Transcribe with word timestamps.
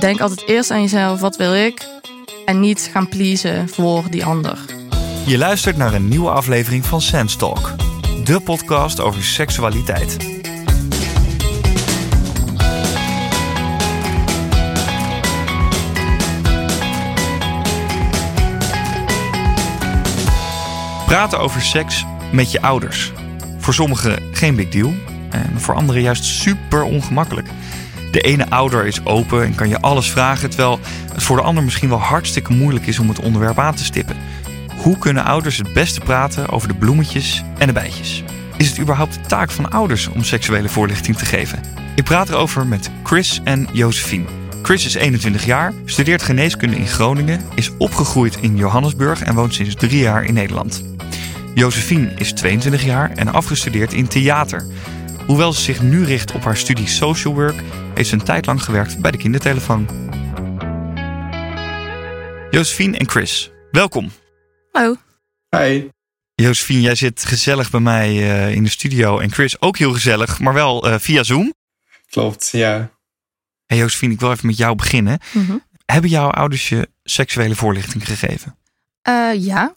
denk 0.00 0.20
altijd 0.20 0.48
eerst 0.48 0.70
aan 0.70 0.80
jezelf, 0.80 1.20
wat 1.20 1.36
wil 1.36 1.54
ik? 1.54 1.86
En 2.44 2.60
niet 2.60 2.90
gaan 2.92 3.08
pleasen 3.08 3.68
voor 3.68 4.04
die 4.10 4.24
ander. 4.24 4.58
Je 5.26 5.38
luistert 5.38 5.76
naar 5.76 5.94
een 5.94 6.08
nieuwe 6.08 6.30
aflevering 6.30 6.86
van 6.86 7.00
Sense 7.00 7.36
Talk, 7.36 7.74
de 8.24 8.40
podcast 8.40 9.00
over 9.00 9.22
seksualiteit. 9.22 10.16
Praten 21.06 21.38
over 21.38 21.60
seks 21.60 22.04
met 22.32 22.50
je 22.50 22.62
ouders. 22.62 23.12
Voor 23.58 23.74
sommigen 23.74 24.22
geen 24.32 24.56
big 24.56 24.68
deal, 24.68 24.94
en 25.30 25.60
voor 25.60 25.74
anderen 25.74 26.02
juist 26.02 26.24
super 26.24 26.82
ongemakkelijk. 26.82 27.45
De 28.16 28.22
ene 28.22 28.50
ouder 28.50 28.86
is 28.86 29.04
open 29.04 29.44
en 29.44 29.54
kan 29.54 29.68
je 29.68 29.80
alles 29.80 30.10
vragen, 30.10 30.48
terwijl 30.48 30.80
het 31.12 31.22
voor 31.22 31.36
de 31.36 31.42
ander 31.42 31.64
misschien 31.64 31.88
wel 31.88 32.00
hartstikke 32.00 32.52
moeilijk 32.52 32.86
is 32.86 32.98
om 32.98 33.08
het 33.08 33.20
onderwerp 33.20 33.58
aan 33.58 33.74
te 33.74 33.84
stippen. 33.84 34.16
Hoe 34.76 34.98
kunnen 34.98 35.24
ouders 35.24 35.56
het 35.56 35.72
beste 35.72 36.00
praten 36.00 36.48
over 36.48 36.68
de 36.68 36.74
bloemetjes 36.74 37.42
en 37.58 37.66
de 37.66 37.72
bijtjes? 37.72 38.22
Is 38.56 38.68
het 38.68 38.80
überhaupt 38.80 39.14
de 39.14 39.20
taak 39.20 39.50
van 39.50 39.70
ouders 39.70 40.08
om 40.08 40.22
seksuele 40.22 40.68
voorlichting 40.68 41.16
te 41.16 41.24
geven? 41.24 41.60
Ik 41.94 42.04
praat 42.04 42.28
erover 42.28 42.66
met 42.66 42.90
Chris 43.02 43.40
en 43.44 43.68
Josephine. 43.72 44.24
Chris 44.62 44.86
is 44.86 44.94
21 44.94 45.44
jaar, 45.44 45.72
studeert 45.84 46.22
geneeskunde 46.22 46.76
in 46.76 46.86
Groningen, 46.86 47.40
is 47.54 47.70
opgegroeid 47.78 48.36
in 48.40 48.56
Johannesburg 48.56 49.22
en 49.22 49.34
woont 49.34 49.54
sinds 49.54 49.74
drie 49.74 49.98
jaar 49.98 50.24
in 50.24 50.34
Nederland. 50.34 50.84
Josephine 51.54 52.12
is 52.14 52.32
22 52.32 52.84
jaar 52.84 53.10
en 53.10 53.32
afgestudeerd 53.32 53.92
in 53.92 54.06
theater. 54.08 54.66
Hoewel 55.26 55.52
ze 55.52 55.60
zich 55.62 55.82
nu 55.82 56.04
richt 56.04 56.32
op 56.32 56.44
haar 56.44 56.56
studie 56.56 56.86
social 56.86 57.34
work, 57.34 57.62
heeft 57.94 58.08
ze 58.08 58.14
een 58.14 58.24
tijd 58.24 58.46
lang 58.46 58.62
gewerkt 58.62 59.00
bij 59.00 59.10
de 59.10 59.18
kindertelefoon. 59.18 59.88
Josephine 62.50 62.96
en 62.96 63.08
Chris, 63.08 63.50
welkom. 63.70 64.10
Hallo. 64.70 64.96
Hi. 65.56 65.88
Josephine, 66.34 66.80
jij 66.80 66.94
zit 66.94 67.24
gezellig 67.24 67.70
bij 67.70 67.80
mij 67.80 68.12
uh, 68.14 68.54
in 68.54 68.62
de 68.62 68.70
studio 68.70 69.18
en 69.18 69.32
Chris 69.32 69.60
ook 69.60 69.78
heel 69.78 69.92
gezellig, 69.92 70.40
maar 70.40 70.54
wel 70.54 70.88
uh, 70.88 70.98
via 70.98 71.22
Zoom. 71.22 71.54
Klopt, 72.10 72.48
ja. 72.52 72.90
Hey 73.66 73.78
Josephine, 73.78 74.12
ik 74.12 74.20
wil 74.20 74.30
even 74.30 74.46
met 74.46 74.56
jou 74.56 74.76
beginnen. 74.76 75.18
Mm 75.32 75.46
-hmm. 75.46 75.64
Hebben 75.84 76.10
jouw 76.10 76.30
ouders 76.30 76.68
je 76.68 76.88
seksuele 77.02 77.54
voorlichting 77.54 78.06
gegeven? 78.06 78.58
Uh, 79.08 79.44
ja, 79.44 79.74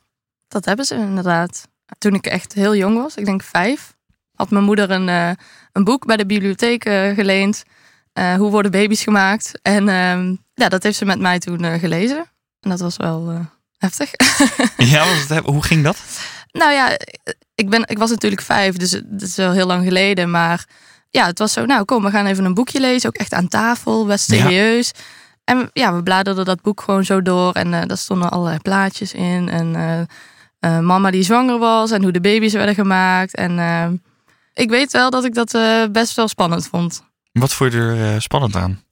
dat 0.48 0.66
hebben 0.66 0.86
ze 0.86 0.96
inderdaad. 0.96 1.68
Toen 1.98 2.14
ik 2.14 2.26
echt 2.26 2.54
heel 2.54 2.76
jong 2.76 2.98
was, 2.98 3.16
ik 3.16 3.26
denk 3.26 3.44
vijf, 3.44 3.98
had 4.40 4.50
mijn 4.50 4.64
moeder 4.64 4.92
een, 4.92 5.08
uh, 5.08 5.32
een 5.72 5.84
boek 5.84 6.06
bij 6.06 6.18
de 6.18 6.26
bibliotheek 6.26 6.86
uh, 6.86 7.14
geleend. 7.14 7.64
Uh, 8.14 8.34
hoe 8.34 8.52
worden 8.52 8.72
baby's 8.72 9.04
gemaakt? 9.04 9.60
En 9.62 9.90
ehm, 9.90 10.36
ja, 10.54 10.70
dat 10.70 10.84
heeft 10.84 10.98
ze 10.98 11.06
met 11.06 11.20
mij 11.20 11.40
toen 11.40 11.80
gelezen. 11.80 12.26
En 12.60 12.70
dat 12.70 12.80
was 12.80 12.98
wel 12.98 13.48
heftig. 13.78 14.12
ja, 14.94 15.06
het, 15.06 15.46
hoe 15.46 15.64
ging 15.64 15.84
dat? 15.84 15.98
Nou 16.52 16.72
ja, 16.72 16.98
ik, 17.56 17.70
ben, 17.70 17.84
ik 17.88 17.98
was 17.98 18.10
natuurlijk 18.10 18.42
vijf, 18.42 18.76
dus 18.76 18.92
het 18.92 19.22
is 19.22 19.36
wel 19.36 19.52
heel 19.52 19.68
lang 19.68 19.84
geleden. 19.84 20.32
Maar 20.32 20.66
ja, 21.10 21.26
het 21.26 21.40
was 21.40 21.54
zo, 21.54 21.66
nou 21.66 21.86
kom, 21.86 22.04
we 22.04 22.10
gaan 22.10 22.26
even 22.26 22.46
een 22.46 22.54
boekje 22.54 22.80
lezen. 22.80 23.10
Ook 23.10 23.16
echt 23.16 23.34
aan 23.34 23.48
tafel, 23.48 24.06
best 24.06 24.30
serieus. 24.30 24.92
Ja. 24.96 25.02
En 25.44 25.70
ja, 25.74 25.96
we 25.96 26.04
bladerden 26.04 26.46
dat 26.46 26.62
boek 26.62 26.82
gewoon 26.82 27.06
zo 27.06 27.22
door. 27.22 27.54
En 27.54 27.72
daar 27.72 27.98
stonden 27.98 28.32
allerlei 28.32 28.60
plaatjes 28.60 29.14
in. 29.14 29.50
En 29.50 29.76
uh, 30.66 30.80
mama 30.80 31.12
die 31.12 31.24
zwanger 31.24 31.58
was 31.58 31.92
en 31.92 32.04
hoe 32.04 32.12
de 32.12 32.22
baby's 32.22 32.54
werden 32.54 32.76
gemaakt. 32.76 33.36
En 33.36 33.58
uh, 33.58 33.88
ik 34.60 34.70
weet 34.70 34.92
wel 34.92 35.10
dat 35.10 35.26
ik 35.26 35.34
dat 35.34 35.54
uh, 35.54 35.84
best 35.92 36.16
wel 36.16 36.28
spannend 36.28 36.68
vond. 36.68 37.04
Wat 37.32 37.54
vond 37.54 37.74
je 37.74 37.80
er 37.80 38.22
spannend 38.22 38.56
aan? 38.56 38.84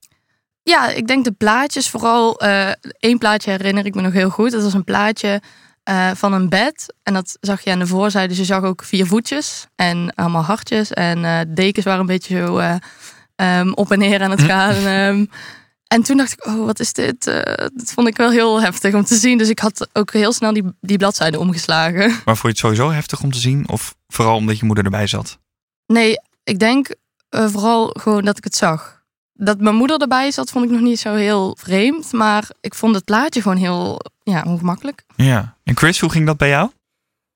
Ja, 0.63 0.89
ik 0.89 1.07
denk 1.07 1.23
de 1.23 1.31
plaatjes. 1.31 1.89
Vooral 1.89 2.39
één 2.99 3.17
plaatje 3.17 3.51
herinner 3.51 3.85
ik 3.85 3.95
me 3.95 4.01
nog 4.01 4.13
heel 4.13 4.29
goed. 4.29 4.51
Dat 4.51 4.63
was 4.63 4.73
een 4.73 4.83
plaatje 4.83 5.41
van 6.13 6.33
een 6.33 6.49
bed. 6.49 6.93
En 7.03 7.13
dat 7.13 7.37
zag 7.41 7.61
je 7.61 7.71
aan 7.71 7.79
de 7.79 7.87
voorzijde. 7.87 8.27
Dus 8.27 8.37
je 8.37 8.43
zag 8.45 8.63
ook 8.63 8.83
vier 8.83 9.05
voetjes 9.05 9.67
en 9.75 10.13
allemaal 10.15 10.43
hartjes. 10.43 10.91
En 10.91 11.47
dekens 11.53 11.85
waren 11.85 11.99
een 12.01 12.05
beetje 12.05 12.37
zo 12.37 12.59
um, 13.35 13.73
op 13.73 13.91
en 13.91 13.99
neer 13.99 14.21
aan 14.21 14.31
het 14.31 14.41
gaan. 14.51 14.85
um, 14.85 15.29
En 15.87 16.03
toen 16.03 16.17
dacht 16.17 16.31
ik, 16.33 16.45
oh, 16.45 16.65
wat 16.65 16.79
is 16.79 16.93
dit? 16.93 17.27
Uh, 17.27 17.35
dat 17.73 17.91
vond 17.93 18.07
ik 18.07 18.17
wel 18.17 18.31
heel 18.31 18.61
heftig 18.61 18.93
om 18.93 19.03
te 19.03 19.15
zien. 19.15 19.37
Dus 19.37 19.49
ik 19.49 19.59
had 19.59 19.89
ook 19.93 20.13
heel 20.13 20.33
snel 20.33 20.53
die, 20.53 20.63
die 20.81 20.97
bladzijde 20.97 21.39
omgeslagen. 21.39 22.09
Maar 22.09 22.37
vond 22.37 22.41
je 22.41 22.47
het 22.47 22.57
sowieso 22.57 22.91
heftig 22.91 23.21
om 23.23 23.31
te 23.31 23.39
zien? 23.39 23.69
Of 23.69 23.95
vooral 24.07 24.35
omdat 24.35 24.59
je 24.59 24.65
moeder 24.65 24.83
erbij 24.83 25.07
zat? 25.07 25.39
Nee, 25.87 26.19
ik 26.43 26.59
denk 26.59 26.95
uh, 27.29 27.47
vooral 27.47 27.95
gewoon 27.99 28.25
dat 28.25 28.37
ik 28.37 28.43
het 28.43 28.55
zag. 28.55 29.01
Dat 29.33 29.59
mijn 29.59 29.75
moeder 29.75 30.01
erbij 30.01 30.31
zat, 30.31 30.49
vond 30.49 30.65
ik 30.65 30.71
nog 30.71 30.81
niet 30.81 30.99
zo 30.99 31.13
heel 31.13 31.57
vreemd. 31.59 32.11
Maar 32.11 32.49
ik 32.61 32.75
vond 32.75 32.95
het 32.95 33.05
plaatje 33.05 33.41
gewoon 33.41 33.57
heel 33.57 33.99
ja, 34.23 34.43
ongemakkelijk. 34.47 35.03
Ja. 35.15 35.57
En 35.63 35.77
Chris, 35.77 35.99
hoe 35.99 36.09
ging 36.09 36.25
dat 36.25 36.37
bij 36.37 36.49
jou? 36.49 36.69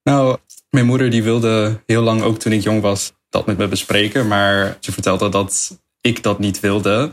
Nou, 0.03 0.37
mijn 0.69 0.85
moeder 0.85 1.09
die 1.09 1.23
wilde 1.23 1.81
heel 1.85 2.01
lang, 2.01 2.21
ook 2.21 2.39
toen 2.39 2.51
ik 2.51 2.61
jong 2.61 2.81
was, 2.81 3.13
dat 3.29 3.45
met 3.45 3.57
me 3.57 3.67
bespreken. 3.67 4.27
Maar 4.27 4.77
ze 4.79 4.91
vertelde 4.91 5.29
dat 5.29 5.77
ik 6.01 6.23
dat 6.23 6.39
niet 6.39 6.59
wilde. 6.59 7.11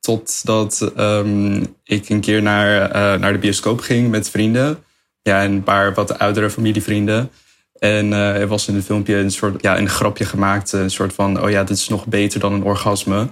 Totdat 0.00 0.92
um, 0.96 1.76
ik 1.84 2.08
een 2.08 2.20
keer 2.20 2.42
naar, 2.42 2.88
uh, 2.88 3.20
naar 3.20 3.32
de 3.32 3.38
bioscoop 3.38 3.80
ging 3.80 4.10
met 4.10 4.30
vrienden. 4.30 4.84
Ja, 5.22 5.44
een 5.44 5.62
paar 5.62 5.94
wat 5.94 6.18
oudere 6.18 6.50
familievrienden. 6.50 7.30
En 7.78 8.06
uh, 8.06 8.40
er 8.40 8.46
was 8.46 8.68
in 8.68 8.74
het 8.74 8.84
filmpje 8.84 9.16
een 9.16 9.30
soort 9.30 9.62
ja, 9.62 9.78
een 9.78 9.88
grapje 9.88 10.24
gemaakt. 10.24 10.72
Een 10.72 10.90
soort 10.90 11.12
van: 11.12 11.42
oh 11.42 11.50
ja, 11.50 11.64
dit 11.64 11.76
is 11.76 11.88
nog 11.88 12.06
beter 12.06 12.40
dan 12.40 12.52
een 12.52 12.62
orgasme. 12.62 13.28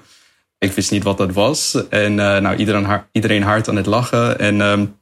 Ik 0.59 0.73
wist 0.73 0.91
niet 0.91 1.03
wat 1.03 1.19
dat 1.19 1.33
was. 1.33 1.89
En 1.89 2.13
uh, 2.13 2.39
nou, 2.39 2.57
iedereen, 2.57 3.03
iedereen 3.13 3.43
hard 3.43 3.69
aan 3.69 3.77
het 3.77 3.87
lachen. 3.87 4.39
En 4.39 4.61
um, 4.61 4.99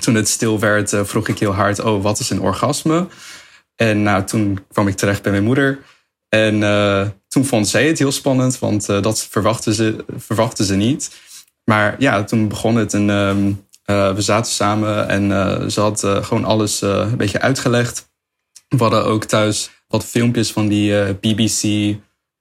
toen 0.00 0.14
het 0.14 0.28
stil 0.28 0.60
werd, 0.60 0.96
vroeg 1.02 1.28
ik 1.28 1.38
heel 1.38 1.54
hard: 1.54 1.80
oh, 1.80 2.02
wat 2.02 2.18
is 2.18 2.30
een 2.30 2.40
orgasme? 2.40 3.06
En 3.74 4.02
nou, 4.02 4.24
toen 4.24 4.64
kwam 4.72 4.88
ik 4.88 4.96
terecht 4.96 5.22
bij 5.22 5.32
mijn 5.32 5.44
moeder. 5.44 5.78
En 6.28 6.60
toen 7.28 7.44
vond 7.44 7.68
zij 7.68 7.86
het 7.86 7.98
heel 7.98 8.12
spannend, 8.12 8.58
want 8.58 8.86
dat 8.86 9.26
verwachten 9.30 9.74
ze, 9.74 10.04
verwachten 10.16 10.64
ze 10.64 10.74
niet. 10.74 11.16
Maar 11.64 11.96
ja, 11.98 12.24
toen 12.24 12.48
begon 12.48 12.76
het 12.76 12.94
en 12.94 13.08
uh, 13.86 14.14
we 14.14 14.20
zaten 14.20 14.52
samen 14.52 15.08
en 15.08 15.70
ze 15.70 15.80
had 15.80 16.00
gewoon 16.00 16.44
alles 16.44 16.80
een 16.80 17.16
beetje 17.16 17.40
uitgelegd. 17.40 18.08
We 18.76 18.82
hadden 18.82 19.04
ook 19.04 19.24
thuis 19.24 19.70
wat 19.88 20.04
filmpjes 20.04 20.52
van 20.52 20.68
die 20.68 21.14
BBC 21.14 21.96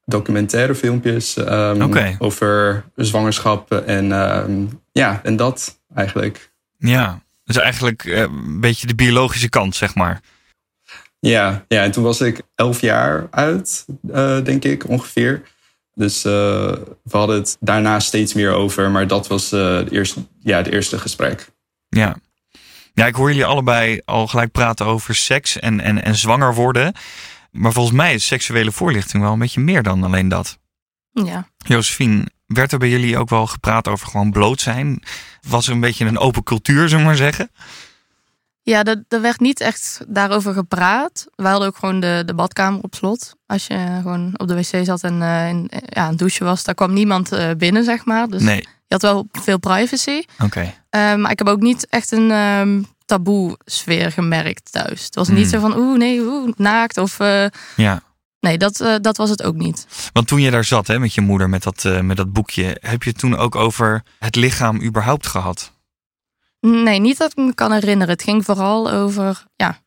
documentaire 0.06 0.76
filmpjes 0.76 1.38
um, 1.38 1.82
okay. 1.82 2.16
over 2.20 2.86
zwangerschap 2.96 3.72
en 3.72 4.12
um, 4.12 4.82
ja, 4.92 5.20
en 5.24 5.36
dat 5.36 5.80
eigenlijk. 5.96 6.52
Ja, 6.78 7.22
dus 7.44 7.58
eigenlijk 7.58 8.04
een 8.04 8.60
beetje 8.60 8.88
de 8.88 8.96
biologische 8.96 9.50
kant, 9.50 9.76
zeg 9.76 9.96
maar. 9.96 10.22
Ja, 11.20 11.66
ja, 11.68 11.84
en 11.84 11.92
toen 11.92 12.04
was 12.04 12.22
ik 12.22 12.42
elf 12.56 12.82
jaar 12.82 13.28
uit, 13.32 13.86
uh, 14.12 14.44
denk 14.44 14.64
ik, 14.64 14.90
ongeveer. 14.90 15.42
Dus 15.94 16.26
uh, 16.26 16.32
we 17.04 17.18
hadden 17.18 17.36
het 17.36 17.58
daarna 17.60 18.00
steeds 18.00 18.34
meer 18.34 18.52
over, 18.52 18.92
maar 18.92 19.08
dat 19.08 19.28
was 19.28 19.52
het, 19.52 19.92
eerste, 19.92 20.20
ja, 20.40 20.58
het 20.58 20.68
eerste 20.68 21.00
gesprek. 21.00 21.50
Ja. 21.90 22.18
Ja, 22.96 23.06
ik 23.06 23.16
hoor 23.16 23.28
jullie 23.28 23.46
allebei 23.46 24.02
al 24.06 24.28
gelijk 24.28 24.52
praten 24.52 24.86
over 24.86 25.16
seks 25.16 25.60
en, 25.60 25.80
en, 25.80 26.04
en 26.04 26.16
zwanger 26.16 26.54
worden. 26.54 26.94
Maar 27.52 27.72
volgens 27.72 27.96
mij 27.96 28.14
is 28.14 28.26
seksuele 28.26 28.72
voorlichting 28.72 29.24
wel 29.24 29.34
een 29.34 29.40
beetje 29.40 29.62
meer 29.62 29.84
dan 29.84 30.04
alleen 30.04 30.28
dat. 30.28 30.60
Ja. 31.12 31.48
Josephine, 31.58 32.26
werd 32.46 32.72
er 32.72 32.78
bij 32.78 32.90
jullie 32.90 33.18
ook 33.18 33.30
wel 33.30 33.48
gepraat 33.48 33.88
over 33.88 34.08
gewoon 34.08 34.32
bloot 34.32 34.62
zijn? 34.62 35.04
Was 35.48 35.68
er 35.68 35.74
een 35.74 35.80
beetje 35.80 36.06
een 36.06 36.18
open 36.18 36.44
cultuur, 36.44 36.90
zullen 36.90 36.98
we 36.98 37.10
maar 37.10 37.16
zeggen? 37.16 37.52
Ja, 38.68 38.84
er 38.84 39.22
werd 39.22 39.40
niet 39.40 39.60
echt 39.60 40.02
daarover 40.08 40.54
gepraat. 40.54 41.26
We 41.36 41.48
hadden 41.48 41.68
ook 41.68 41.78
gewoon 41.78 42.00
de, 42.00 42.24
de 42.26 42.34
badkamer 42.34 42.82
op 42.82 42.96
slot. 42.96 43.36
Als 43.46 43.68
je 43.68 44.00
gewoon 44.02 44.34
op 44.38 44.48
de 44.48 44.56
wc 44.56 44.86
zat 44.86 45.04
en 45.04 45.22
uh, 45.22 45.50
in, 45.50 45.72
ja, 45.72 46.02
aan 46.02 46.10
het 46.10 46.18
douchen 46.18 46.46
was, 46.46 46.64
daar 46.64 46.76
kwam 46.76 46.94
niemand 46.94 47.34
uh, 47.34 47.50
binnen, 47.58 47.84
zeg 47.84 48.06
maar. 48.06 48.28
Dus 48.28 48.42
nee. 48.42 48.60
je 48.62 48.68
had 48.88 49.02
wel 49.02 49.28
veel 49.32 49.60
privacy. 49.60 50.24
Oké. 50.40 50.74
Okay. 50.90 51.18
Maar 51.18 51.32
ik 51.32 51.38
heb 51.38 51.48
ook 51.48 51.62
niet 51.62 51.88
echt 51.90 52.12
een 52.12 52.32
um, 52.32 52.88
taboe 53.06 53.58
sfeer 53.66 54.12
gemerkt 54.12 54.72
thuis. 54.72 55.06
Het 55.06 55.16
was 55.16 55.30
mm. 55.30 55.36
niet 55.36 55.50
zo 55.50 55.60
van, 55.60 55.78
oeh, 55.78 55.98
nee, 55.98 56.22
oeh, 56.22 56.54
naakt 56.58 56.98
of... 56.98 57.20
eh, 57.20 57.46
ja. 57.76 58.02
Nee, 58.40 58.58
dat, 58.58 59.00
dat 59.02 59.18
was 59.18 59.30
het 59.30 59.44
ook 59.44 59.56
niet. 59.56 59.88
Want 60.14 60.28
toen 60.28 60.42
je 60.42 60.52
daar 60.52 60.64
zat 60.64 60.88
hè, 60.88 61.00
met 61.00 61.14
je 61.14 61.22
moeder 61.22 61.50
met 61.50 61.64
dat, 61.64 61.84
met 62.02 62.18
dat 62.18 62.34
boekje, 62.34 62.78
heb 62.80 63.04
je 63.04 63.10
het 63.10 63.20
toen 63.20 63.38
ook 63.38 63.56
over 63.56 64.04
het 64.20 64.36
lichaam 64.36 64.82
überhaupt 64.82 65.28
gehad? 65.28 65.72
Nee, 66.68 67.00
niet 67.00 67.18
dat 67.18 67.32
ik 67.32 67.38
me 67.38 67.54
kan 67.54 67.72
herinneren. 67.72 68.14
Het 68.14 68.24
ging 68.24 68.46
vooral 68.46 68.92
over 68.92 69.44
ja, 69.56 69.78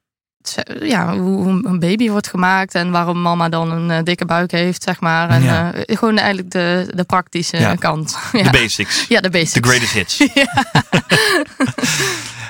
ja, 0.80 1.16
hoe 1.18 1.48
een 1.66 1.78
baby 1.78 2.10
wordt 2.10 2.28
gemaakt 2.28 2.74
en 2.74 2.90
waarom 2.90 3.22
mama 3.22 3.48
dan 3.48 3.70
een 3.70 3.90
uh, 3.90 4.02
dikke 4.04 4.24
buik 4.24 4.50
heeft, 4.50 4.82
zeg 4.82 5.00
maar. 5.00 5.28
En 5.30 5.42
Ja. 5.42 5.74
uh, 5.74 5.80
gewoon 5.86 6.18
eigenlijk 6.18 6.50
de, 6.50 6.92
de 6.94 7.04
praktische 7.04 7.56
Ja. 7.58 7.74
kant. 7.74 8.18
De 8.32 8.38
ja. 8.44 8.50
basics. 8.50 9.06
ja, 9.08 9.20
de 9.20 9.30
basics. 9.30 9.52
The 9.52 9.62
greatest 9.62 9.92
hits. 9.92 10.18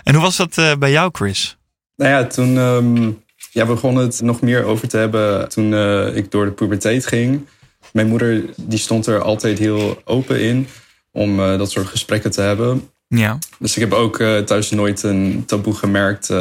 En 0.04 0.14
hoe 0.14 0.22
was 0.22 0.36
dat 0.36 0.58
eh, 0.58 0.72
bij 0.78 0.90
jou, 0.90 1.10
Chris? 1.12 1.56
Nou 1.96 2.10
ja, 2.10 2.26
toen 2.26 2.56
um, 2.56 3.22
ja, 3.50 3.66
we 3.66 3.72
begonnen 3.72 4.04
het 4.04 4.20
nog 4.20 4.40
meer 4.40 4.64
over 4.64 4.88
te 4.88 4.96
hebben 4.96 5.48
toen 5.48 5.72
uh, 5.72 6.16
ik 6.16 6.30
door 6.30 6.44
de 6.44 6.50
puberteit 6.52 7.06
ging. 7.06 7.46
Mijn 7.92 8.08
moeder 8.08 8.44
die 8.56 8.78
stond 8.78 9.06
er 9.06 9.22
altijd 9.22 9.58
heel 9.58 10.00
open 10.04 10.40
in. 10.40 10.68
om 11.12 11.36
dat 11.36 11.70
soort 11.70 11.86
gesprekken 11.86 12.30
te 12.30 12.40
hebben. 12.40 12.90
Ja. 13.08 13.38
Dus 13.58 13.74
ik 13.74 13.80
heb 13.80 13.92
ook 13.92 14.16
thuis 14.44 14.70
nooit 14.70 15.02
een 15.02 15.42
taboe 15.46 15.74
gemerkt. 15.74 16.32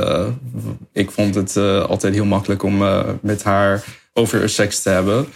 ik 0.93 1.11
vond 1.11 1.35
het 1.35 1.57
altijd 1.87 2.13
heel 2.13 2.25
makkelijk 2.25 2.63
om 2.63 2.77
met 3.21 3.43
haar 3.43 3.83
over 4.13 4.49
seks 4.49 4.81
te 4.81 4.89
hebben. 4.89 5.27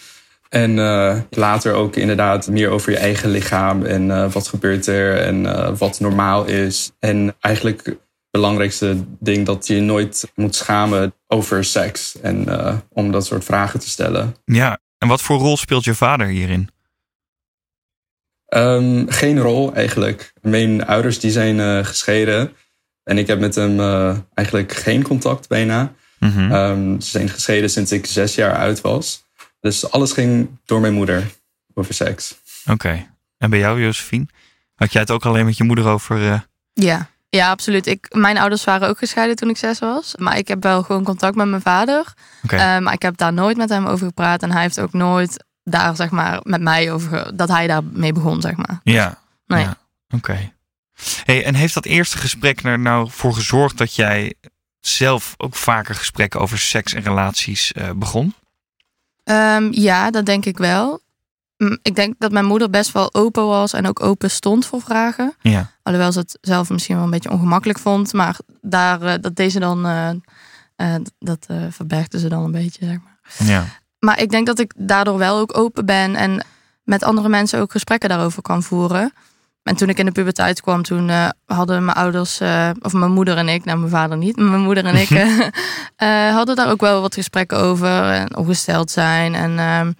En 0.49 0.75
later 1.29 1.73
ook 1.73 1.95
inderdaad 1.95 2.47
meer 2.47 2.69
over 2.69 2.91
je 2.91 2.97
eigen 2.97 3.29
lichaam 3.29 3.85
en 3.85 4.31
wat 4.31 4.47
gebeurt 4.47 4.87
er 4.87 5.17
en 5.17 5.77
wat 5.77 5.99
normaal 5.99 6.45
is. 6.45 6.91
En 6.99 7.35
eigenlijk 7.39 7.97
belangrijkste 8.31 9.03
ding 9.19 9.45
dat 9.45 9.67
je 9.67 9.79
nooit 9.79 10.31
moet 10.35 10.55
schamen 10.55 11.13
over 11.27 11.63
seks 11.63 12.19
en 12.21 12.45
om 12.89 13.11
dat 13.11 13.25
soort 13.25 13.43
vragen 13.43 13.79
te 13.79 13.89
stellen. 13.89 14.35
Ja, 14.45 14.79
en 14.97 15.07
wat 15.07 15.21
voor 15.21 15.37
rol 15.37 15.57
speelt 15.57 15.83
je 15.83 15.95
vader 15.95 16.27
hierin? 16.27 16.69
Um, 18.55 19.11
geen 19.11 19.39
rol 19.39 19.73
eigenlijk. 19.73 20.33
Mijn 20.41 20.85
ouders 20.85 21.19
die 21.19 21.31
zijn 21.31 21.57
uh, 21.57 21.85
gescheiden 21.85 22.53
en 23.03 23.17
ik 23.17 23.27
heb 23.27 23.39
met 23.39 23.55
hem 23.55 23.79
uh, 23.79 24.17
eigenlijk 24.33 24.73
geen 24.73 25.03
contact 25.03 25.47
bijna. 25.47 25.93
Mm 26.19 26.31
-hmm. 26.31 26.51
um, 26.51 27.01
ze 27.01 27.09
zijn 27.09 27.29
gescheiden 27.29 27.69
sinds 27.69 27.91
ik 27.91 28.05
zes 28.05 28.35
jaar 28.35 28.57
oud 28.57 28.81
was. 28.81 29.23
Dus 29.59 29.91
alles 29.91 30.11
ging 30.11 30.49
door 30.65 30.81
mijn 30.81 30.93
moeder 30.93 31.23
over 31.73 31.93
seks. 31.93 32.35
Oké. 32.61 32.71
Okay. 32.71 33.09
En 33.37 33.49
bij 33.49 33.59
jou, 33.59 33.81
Josephine? 33.81 34.25
Had 34.75 34.91
jij 34.91 35.01
het 35.01 35.11
ook 35.11 35.25
alleen 35.25 35.45
met 35.45 35.57
je 35.57 35.63
moeder 35.63 35.87
over? 35.87 36.45
Ja, 36.73 37.09
ja, 37.29 37.49
absoluut. 37.49 37.87
Ik, 37.87 38.15
mijn 38.15 38.37
ouders 38.37 38.63
waren 38.63 38.87
ook 38.87 38.97
gescheiden 38.97 39.35
toen 39.35 39.49
ik 39.49 39.57
zes 39.57 39.79
was. 39.79 40.15
Maar 40.15 40.37
ik 40.37 40.47
heb 40.47 40.63
wel 40.63 40.83
gewoon 40.83 41.03
contact 41.03 41.35
met 41.35 41.47
mijn 41.47 41.61
vader. 41.61 42.13
Okay. 42.43 42.75
Uh, 42.77 42.83
maar 42.83 42.93
ik 42.93 43.01
heb 43.01 43.17
daar 43.17 43.33
nooit 43.33 43.57
met 43.57 43.69
hem 43.69 43.85
over 43.85 44.05
gepraat. 44.05 44.43
En 44.43 44.51
hij 44.51 44.61
heeft 44.61 44.79
ook 44.79 44.93
nooit 44.93 45.45
daar, 45.71 45.95
zeg 45.95 46.09
maar, 46.09 46.39
met 46.43 46.61
mij 46.61 46.91
over... 46.91 47.35
dat 47.35 47.49
hij 47.49 47.67
daarmee 47.67 48.13
begon, 48.13 48.41
zeg 48.41 48.55
maar. 48.55 48.79
Ja. 48.83 49.17
Nee. 49.45 49.63
Ja. 49.63 49.77
Oké. 50.09 50.51
Hey, 51.23 51.45
en 51.45 51.55
heeft 51.55 51.73
dat 51.73 51.85
eerste 51.85 52.17
gesprek 52.17 52.63
er 52.63 52.79
nou 52.79 53.09
voor 53.11 53.33
gezorgd... 53.33 53.77
dat 53.77 53.95
jij 53.95 54.33
zelf 54.79 55.33
ook 55.37 55.55
vaker 55.55 55.95
gesprekken 55.95 56.39
over 56.39 56.59
seks 56.59 56.93
en 56.93 57.01
relaties 57.01 57.73
uh, 57.77 57.89
begon? 57.95 58.33
Um, 59.23 59.73
ja, 59.73 60.11
dat 60.11 60.25
denk 60.25 60.45
ik 60.45 60.57
wel 60.57 61.01
ik 61.81 61.95
denk 61.95 62.15
dat 62.17 62.31
mijn 62.31 62.45
moeder 62.45 62.69
best 62.69 62.91
wel 62.91 63.13
open 63.13 63.45
was 63.45 63.73
en 63.73 63.87
ook 63.87 64.03
open 64.03 64.31
stond 64.31 64.65
voor 64.65 64.81
vragen. 64.81 65.35
Ja. 65.41 65.71
Alhoewel 65.83 66.11
ze 66.11 66.19
het 66.19 66.37
zelf 66.41 66.69
misschien 66.69 66.95
wel 66.95 67.03
een 67.03 67.11
beetje 67.11 67.31
ongemakkelijk 67.31 67.79
vond. 67.79 68.13
Maar 68.13 68.37
daar, 68.61 69.01
uh, 69.01 69.13
dat 69.21 69.35
deze 69.35 69.59
dan, 69.59 69.85
uh, 69.85 70.95
dat 71.19 71.47
verbergde 71.69 72.19
ze 72.19 72.29
dan 72.29 72.43
een 72.43 72.51
beetje, 72.51 72.85
zeg 72.85 72.97
maar. 73.03 73.47
Ja. 73.47 73.65
Maar 74.05 74.21
ik 74.21 74.29
denk 74.29 74.45
dat 74.45 74.59
ik 74.59 74.73
daardoor 74.75 75.17
wel 75.17 75.37
ook 75.37 75.57
open 75.57 75.85
ben 75.85 76.15
en 76.15 76.45
met 76.83 77.03
andere 77.03 77.29
mensen 77.29 77.59
ook 77.59 77.71
gesprekken 77.71 78.09
daarover 78.09 78.41
kan 78.41 78.63
voeren. 78.63 79.13
En 79.63 79.75
toen 79.75 79.89
ik 79.89 79.97
in 79.97 80.05
de 80.05 80.11
puberteit 80.11 80.61
kwam, 80.61 80.83
toen 80.83 81.11
hadden 81.45 81.85
mijn 81.85 81.97
ouders, 81.97 82.41
of 82.81 82.93
mijn 82.93 83.11
moeder 83.11 83.37
en 83.37 83.49
ik, 83.49 83.65
nou 83.65 83.77
mijn 83.77 83.91
vader 83.91 84.17
niet, 84.17 84.35
maar 84.35 84.49
mijn 84.49 84.61
moeder 84.61 84.85
en 84.85 84.95
ik, 84.95 85.09
hadden 86.37 86.55
daar 86.55 86.69
ook 86.71 86.81
wel 86.81 87.01
wat 87.01 87.13
gesprekken 87.13 87.57
over. 87.57 88.11
En 88.11 88.35
ongesteld 88.35 88.91
zijn 88.91 89.35
en 89.35 89.59
ehm, 89.59 89.91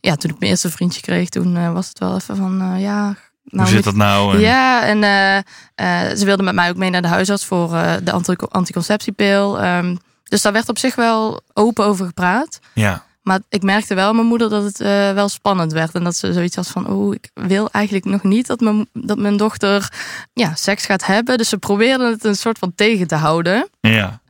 ja, 0.00 0.14
toen 0.16 0.30
ik 0.30 0.38
mijn 0.38 0.50
eerste 0.50 0.70
vriendje 0.70 1.00
kreeg, 1.00 1.28
toen 1.28 1.72
was 1.72 1.88
het 1.88 1.98
wel 1.98 2.14
even 2.14 2.36
van, 2.36 2.74
ja... 2.78 3.16
Nou, 3.44 3.68
Hoe 3.68 3.74
zit 3.76 3.84
dat 3.84 3.94
nou? 3.94 4.34
En... 4.34 4.40
Ja, 4.40 4.82
en 4.82 4.96
uh, 4.96 6.16
ze 6.16 6.24
wilde 6.24 6.42
met 6.42 6.54
mij 6.54 6.70
ook 6.70 6.76
mee 6.76 6.90
naar 6.90 7.02
de 7.02 7.08
huisarts 7.08 7.44
voor 7.44 7.68
de 8.02 8.22
anticonceptiepil. 8.48 9.64
Um, 9.64 9.98
dus 10.30 10.42
daar 10.42 10.52
werd 10.52 10.68
op 10.68 10.78
zich 10.78 10.94
wel 10.94 11.40
open 11.52 11.84
over 11.84 12.06
gepraat. 12.06 12.58
Ja. 12.72 13.04
Maar 13.22 13.40
ik 13.48 13.62
merkte 13.62 13.94
wel 13.94 14.12
mijn 14.12 14.26
moeder 14.26 14.48
dat 14.48 14.64
het 14.64 14.78
wel 15.14 15.28
spannend 15.28 15.72
werd. 15.72 15.94
En 15.94 16.04
dat 16.04 16.16
ze 16.16 16.32
zoiets 16.32 16.56
had 16.56 16.68
van, 16.68 16.86
oh, 16.86 17.14
ik 17.14 17.30
wil 17.34 17.70
eigenlijk 17.70 18.04
nog 18.04 18.22
niet 18.22 18.46
dat 18.46 18.60
mijn, 18.60 18.88
dat 18.92 19.18
mijn 19.18 19.36
dochter 19.36 19.92
ja, 20.32 20.54
seks 20.54 20.86
gaat 20.86 21.06
hebben. 21.06 21.38
Dus 21.38 21.48
ze 21.48 21.58
probeerde 21.58 22.10
het 22.10 22.24
een 22.24 22.36
soort 22.36 22.58
van 22.58 22.74
tegen 22.74 23.06
te 23.06 23.14
houden. 23.14 23.68
Ja. 23.80 24.20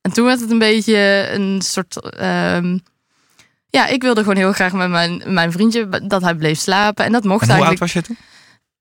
En 0.00 0.12
toen 0.12 0.24
werd 0.24 0.40
het 0.40 0.50
een 0.50 0.58
beetje 0.58 1.28
een 1.30 1.62
soort... 1.62 2.20
Um, 2.20 2.82
ja, 3.70 3.86
ik 3.86 4.02
wilde 4.02 4.20
gewoon 4.20 4.36
heel 4.36 4.52
graag 4.52 4.72
met 4.72 4.88
mijn, 4.88 5.22
mijn 5.26 5.52
vriendje 5.52 5.88
dat 6.06 6.22
hij 6.22 6.34
bleef 6.34 6.58
slapen. 6.58 7.04
En 7.04 7.12
dat 7.12 7.24
mocht 7.24 7.48
en 7.48 7.56
hoe 7.56 7.64
eigenlijk. 7.64 7.80
oud 7.80 7.92
was 7.92 7.92
je 7.92 8.02
toen? 8.02 8.16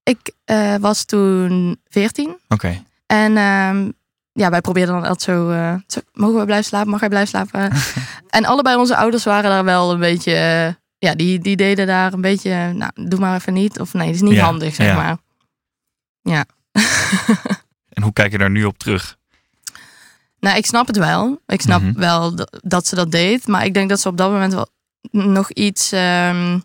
Ik 0.04 0.32
uh, 0.46 0.76
was 0.76 1.06
toen 1.06 1.80
14. 1.88 2.28
Oké. 2.30 2.40
Okay. 2.48 2.84
En 3.06 3.32
uh, 3.32 3.90
ja, 4.38 4.50
wij 4.50 4.62
probeerden 4.62 4.94
dan 4.94 5.04
altijd 5.04 5.22
zo, 5.22 5.50
uh, 5.52 5.74
zo, 5.88 6.00
Mogen 6.14 6.40
we 6.40 6.46
blijven 6.46 6.66
slapen? 6.66 6.90
Mag 6.90 7.00
hij 7.00 7.10
blijven 7.10 7.30
slapen? 7.30 7.72
en 8.38 8.46
allebei 8.46 8.78
onze 8.78 8.96
ouders 8.98 9.24
waren 9.24 9.50
daar 9.50 9.64
wel 9.64 9.92
een 9.92 10.00
beetje. 10.00 10.34
ja, 10.98 11.16
die, 11.16 11.40
die 11.40 11.56
deden 11.56 11.88
daar 11.88 12.14
een 12.14 12.22
beetje. 12.22 12.72
Nou, 12.74 12.92
doe 13.08 13.20
maar 13.20 13.36
even 13.36 13.54
niet. 13.54 13.80
Of 13.80 13.94
nee, 13.94 14.06
dat 14.06 14.16
is 14.16 14.22
niet 14.22 14.32
ja, 14.34 14.44
handig, 14.46 14.76
zeg 14.76 14.88
ja. 14.88 14.96
maar. 14.96 15.18
Ja. 16.22 16.46
en 17.96 18.04
hoe 18.04 18.14
kijk 18.14 18.32
je 18.32 18.38
daar 18.38 18.50
nu 18.50 18.64
op 18.66 18.78
terug? 18.78 19.18
Nou, 20.40 20.58
ik 20.58 20.66
snap 20.66 20.88
het 20.88 20.98
wel. 20.98 21.42
Ik 21.46 21.62
snap 21.62 21.82
Mhm. 21.82 22.00
wel 22.00 22.36
dat, 22.50 22.88
ze 22.88 22.96
dat 22.96 23.12
deed. 23.12 23.48
Maar 23.48 23.66
ik 23.66 23.74
denk 23.74 23.90
dat 23.90 24.00
ze 24.00 24.08
op 24.08 24.18
dat 24.18 24.32
moment 24.32 24.54
wel 24.54 24.68
nog 25.12 25.52
iets. 25.52 25.92
ehm, 25.92 26.60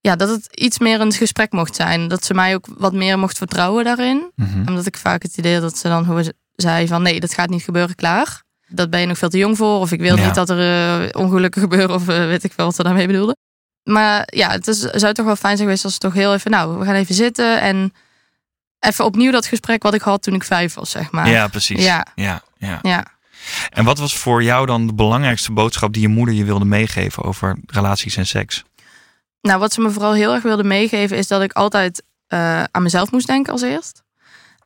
ja, 0.00 0.16
dat 0.16 0.28
het 0.28 0.46
iets 0.60 0.78
meer 0.78 1.00
een 1.00 1.12
gesprek 1.12 1.52
mocht 1.52 1.74
zijn. 1.76 2.08
Dat 2.08 2.24
ze 2.24 2.34
mij 2.34 2.54
ook 2.54 2.66
wat 2.76 2.92
meer 2.92 3.18
mocht 3.18 3.38
vertrouwen 3.38 3.84
daarin. 3.84 4.30
Mhm. 4.34 4.68
Omdat 4.68 4.86
ik 4.86 4.96
vaak 4.96 5.22
het 5.22 5.36
idee 5.36 5.52
had 5.52 5.62
dat 5.62 5.78
ze 5.78 5.88
dan 5.88 6.04
hoe 6.04 6.22
ze- 6.22 6.34
zei 6.62 6.86
van 6.86 7.02
nee, 7.02 7.20
dat 7.20 7.34
gaat 7.34 7.48
niet 7.48 7.62
gebeuren, 7.62 7.94
klaar. 7.94 8.42
Dat 8.68 8.90
ben 8.90 9.00
je 9.00 9.06
nog 9.06 9.18
veel 9.18 9.28
te 9.28 9.38
jong 9.38 9.56
voor. 9.56 9.78
Of 9.80 9.92
ik 9.92 10.00
wil 10.00 10.16
Ja. 10.16 10.24
niet 10.24 10.34
dat 10.34 10.50
er 10.50 10.60
eh, 11.02 11.20
ongelukken 11.22 11.60
gebeuren. 11.66 11.94
Of 11.94 12.08
eh, 12.08 12.16
weet 12.26 12.44
ik 12.44 12.52
veel 12.52 12.64
wat 12.64 12.74
ze 12.74 12.82
daarmee 12.82 13.06
bedoelde. 13.06 13.36
Maar 13.82 14.28
ja, 14.34 14.50
het 14.50 14.66
is, 14.68 14.80
zou 14.80 15.12
toch 15.14 15.26
wel 15.26 15.36
fijn 15.36 15.56
zijn 15.56 15.68
geweest 15.68 15.84
als 15.84 15.92
ze 15.92 15.98
toch 15.98 16.12
heel 16.12 16.32
even... 16.34 16.50
Nou, 16.50 16.78
we 16.78 16.84
gaan 16.84 16.94
even 16.94 17.14
zitten 17.14 17.60
en 17.60 17.92
even 18.80 19.04
opnieuw 19.04 19.30
dat 19.30 19.46
gesprek 19.46 19.82
wat 19.82 19.94
ik 19.94 20.02
had 20.02 20.22
toen 20.22 20.34
ik 20.34 20.44
vijf 20.44 20.74
was, 20.74 20.90
zeg 20.90 21.10
maar. 21.10 21.28
Ja, 21.28 21.48
precies. 21.48 21.84
Ja. 21.84 22.06
Ja, 22.14 22.42
ja. 22.56 22.78
Ja. 22.82 23.04
En 23.70 23.84
wat 23.84 23.98
was 23.98 24.16
voor 24.16 24.42
jou 24.42 24.66
dan 24.66 24.86
de 24.86 24.94
belangrijkste 24.94 25.52
boodschap 25.52 25.92
die 25.92 26.02
je 26.02 26.08
moeder 26.08 26.34
je 26.34 26.44
wilde 26.44 26.64
meegeven 26.64 27.22
over 27.22 27.56
relaties 27.66 28.16
en 28.16 28.26
seks? 28.26 28.64
Nou, 29.40 29.58
wat 29.60 29.72
ze 29.72 29.80
me 29.80 29.90
vooral 29.90 30.12
heel 30.12 30.32
erg 30.34 30.42
wilde 30.42 30.64
meegeven 30.64 31.16
is 31.16 31.26
dat 31.28 31.42
ik 31.42 31.52
altijd 31.52 32.02
eh, 32.26 32.62
aan 32.70 32.82
mezelf 32.82 33.10
moest 33.10 33.26
denken 33.26 33.52
als 33.52 33.62
eerst. 33.62 34.02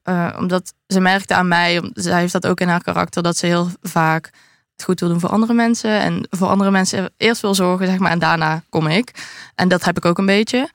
Eh, 0.02 0.36
omdat 0.38 0.74
ze 0.86 1.00
merkte 1.00 1.34
aan 1.34 1.48
mij, 1.48 1.90
zij 1.94 2.20
heeft 2.20 2.32
dat 2.32 2.46
ook 2.46 2.60
in 2.60 2.68
haar 2.68 2.82
karakter, 2.82 3.22
dat 3.22 3.36
ze 3.36 3.46
heel 3.46 3.70
vaak 3.80 4.30
het 4.72 4.84
goed 4.84 5.00
wil 5.00 5.08
doen 5.08 5.20
voor 5.20 5.30
andere 5.30 5.52
mensen. 5.52 6.00
En 6.00 6.26
voor 6.30 6.48
andere 6.48 6.70
mensen 6.70 7.12
eerst 7.16 7.40
wil 7.40 7.54
zorgen, 7.54 7.86
zeg 7.86 7.98
maar, 7.98 8.10
en 8.10 8.18
daarna 8.18 8.62
kom 8.68 8.86
ik. 8.86 9.10
En 9.54 9.68
dat 9.68 9.84
heb 9.84 9.96
ik 9.96 10.04
ook 10.04 10.18
een 10.18 10.26
beetje. 10.26 10.70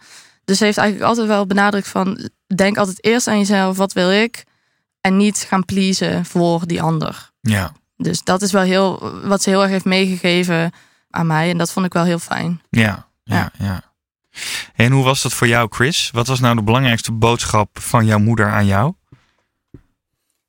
Dus 0.45 0.57
ze 0.57 0.63
heeft 0.63 0.77
eigenlijk 0.77 1.09
altijd 1.09 1.27
wel 1.27 1.45
benadrukt 1.45 1.87
van, 1.87 2.29
denk 2.55 2.77
altijd 2.77 3.03
eerst 3.03 3.27
aan 3.27 3.37
jezelf, 3.37 3.77
wat 3.77 3.93
wil 3.93 4.11
ik? 4.11 4.43
En 5.01 5.17
niet 5.17 5.45
gaan 5.49 5.65
pleasen 5.65 6.25
voor 6.25 6.67
die 6.67 6.81
ander. 6.81 7.31
Ja. 7.41 7.71
Dus 7.97 8.23
dat 8.23 8.41
is 8.41 8.51
wel 8.51 8.61
heel, 8.61 9.11
wat 9.23 9.41
ze 9.41 9.49
heel 9.49 9.61
erg 9.61 9.71
heeft 9.71 9.85
meegegeven 9.85 10.71
aan 11.09 11.27
mij. 11.27 11.49
En 11.49 11.57
dat 11.57 11.71
vond 11.71 11.85
ik 11.85 11.93
wel 11.93 12.03
heel 12.03 12.19
fijn. 12.19 12.61
Ja, 12.69 13.07
ja, 13.23 13.51
ja. 13.57 13.81
En 14.75 14.91
hoe 14.91 15.03
was 15.03 15.21
dat 15.21 15.33
voor 15.33 15.47
jou, 15.47 15.67
Chris? 15.69 16.09
Wat 16.13 16.27
was 16.27 16.39
nou 16.39 16.55
de 16.55 16.63
belangrijkste 16.63 17.11
boodschap 17.11 17.79
van 17.79 18.05
jouw 18.05 18.19
moeder 18.19 18.51
aan 18.51 18.65
jou? 18.65 18.93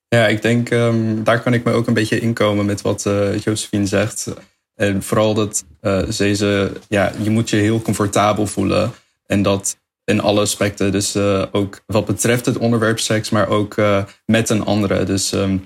Ja, 0.09 0.27
ik 0.27 0.43
denk 0.43 0.71
ehm, 0.71 1.23
daar 1.23 1.43
kan 1.43 1.55
ik 1.55 1.65
me 1.65 1.73
ook 1.73 1.87
een 1.87 1.95
beetje 1.95 2.21
inkomen 2.21 2.67
met 2.67 2.81
wat 2.81 3.07
eh 3.07 3.39
Josephine 3.39 3.87
zegt. 3.87 4.29
En 4.75 5.03
vooral 5.03 5.35
dat 5.35 5.65
eh 5.81 6.09
deze, 6.17 6.73
ja, 6.89 7.13
je 7.23 7.31
moet 7.31 7.51
je 7.51 7.57
heel 7.57 7.83
comfortabel 7.83 8.47
voelen. 8.47 8.93
En 9.27 9.43
dat 9.43 9.77
in 10.09 10.21
alle 10.21 10.41
aspecten. 10.41 10.93
Dus 10.93 11.15
eh, 11.15 11.45
ook 11.53 11.83
wat 11.87 12.07
betreft 12.07 12.47
het 12.47 12.59
onderwerp 12.59 12.99
seks, 12.99 13.31
maar 13.31 13.49
ook 13.49 13.77
eh, 13.77 14.05
met 14.27 14.51
een 14.51 14.65
andere. 14.65 15.05
Dus 15.05 15.33
ehm, 15.33 15.59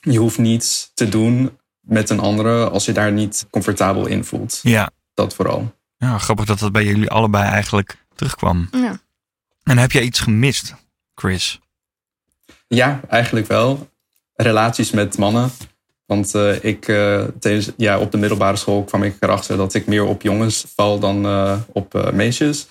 je 0.00 0.18
hoeft 0.18 0.38
niets 0.38 0.90
te 0.94 1.08
doen 1.08 1.58
met 1.80 2.10
een 2.10 2.20
andere 2.20 2.68
als 2.68 2.84
je 2.84 2.92
daar 2.92 3.12
niet 3.12 3.46
comfortabel 3.50 4.06
in 4.06 4.24
voelt. 4.24 4.60
Ja. 4.62 4.90
Dat 5.14 5.34
vooral. 5.34 5.74
ja, 5.96 6.18
grappig 6.18 6.44
dat 6.44 6.58
dat 6.58 6.72
bij 6.72 6.84
jullie 6.84 7.10
allebei 7.10 7.44
eigenlijk 7.44 8.04
terugkwam. 8.14 8.68
Ja. 8.70 9.00
En 9.62 9.78
heb 9.78 9.92
jij 9.92 10.02
iets 10.02 10.20
gemist, 10.20 10.74
Chris? 11.14 11.60
Ja, 12.68 13.00
eigenlijk 13.08 13.46
wel. 13.46 13.88
Relaties 14.34 14.90
met 14.90 15.18
mannen. 15.18 15.50
Want 16.06 16.34
eh, 16.34 16.64
ik, 16.64 16.88
eh, 16.88 17.24
tijdens, 17.40 17.70
ja, 17.76 17.98
op 17.98 18.10
de 18.10 18.18
middelbare 18.18 18.56
school 18.56 18.84
kwam 18.84 19.02
ik 19.02 19.16
erachter 19.20 19.56
dat 19.56 19.74
ik 19.74 19.86
meer 19.86 20.04
op 20.04 20.22
jongens 20.22 20.64
val 20.74 20.98
dan 20.98 21.24
eh, 21.26 21.56
op 21.72 22.10
meisjes. 22.12 22.66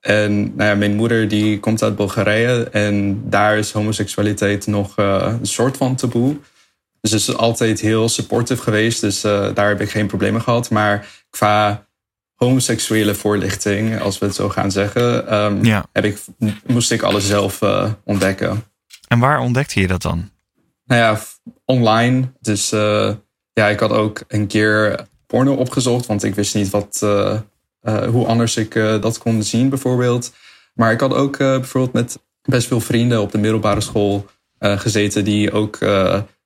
En 0.00 0.56
nou 0.56 0.68
ja, 0.70 0.74
mijn 0.74 0.94
moeder 0.96 1.28
die 1.28 1.60
komt 1.60 1.82
uit 1.82 1.96
Bulgarije 1.96 2.68
en 2.70 3.22
daar 3.30 3.58
is 3.58 3.72
homoseksualiteit 3.72 4.66
nog 4.66 4.96
een 4.96 5.46
soort 5.46 5.76
van 5.76 5.94
taboe. 5.96 6.36
Dus 7.00 7.10
ze 7.10 7.16
is 7.16 7.36
altijd 7.36 7.80
heel 7.80 8.08
supportive 8.08 8.62
geweest, 8.62 9.00
dus 9.00 9.20
daar 9.20 9.68
heb 9.68 9.80
ik 9.80 9.90
geen 9.90 10.06
problemen 10.06 10.42
gehad. 10.42 10.70
Maar 10.70 11.06
qua 11.30 11.86
homoseksuele 12.34 13.14
voorlichting, 13.14 14.00
als 14.00 14.18
we 14.18 14.26
het 14.26 14.34
zo 14.34 14.48
gaan 14.48 14.70
zeggen, 14.70 15.28
ehm, 15.28 15.64
Ja. 15.64 15.86
heb 15.92 16.04
ik, 16.04 16.18
moest 16.66 16.92
ik 16.92 17.02
alles 17.02 17.26
zelf 17.26 17.60
ontdekken. 18.04 18.64
En 19.12 19.18
waar 19.18 19.40
ontdekte 19.40 19.80
je 19.80 19.86
dat 19.86 20.02
dan? 20.02 20.30
Nou 20.84 21.00
ja, 21.00 21.20
online. 21.64 22.32
Dus 22.40 22.72
eh, 22.72 23.14
ja, 23.52 23.68
ik 23.68 23.80
had 23.80 23.90
ook 23.90 24.24
een 24.28 24.46
keer 24.46 25.06
porno 25.26 25.54
opgezocht, 25.54 26.06
want 26.06 26.22
ik 26.22 26.34
wist 26.34 26.54
niet 26.54 26.70
wat, 26.70 27.00
eh, 27.02 27.38
eh, 27.80 28.08
hoe 28.08 28.26
anders 28.26 28.56
ik 28.56 28.74
dat 28.74 29.18
kon 29.18 29.42
zien, 29.42 29.68
bijvoorbeeld. 29.68 30.32
Maar 30.74 30.92
ik 30.92 31.00
had 31.00 31.14
ook 31.14 31.38
bijvoorbeeld 31.38 31.92
met 31.92 32.18
best 32.42 32.66
veel 32.66 32.80
vrienden 32.80 33.20
op 33.20 33.32
de 33.32 33.38
middelbare 33.38 33.80
school 33.80 34.26
gezeten 34.58 35.24
die 35.24 35.52
ook 35.52 35.78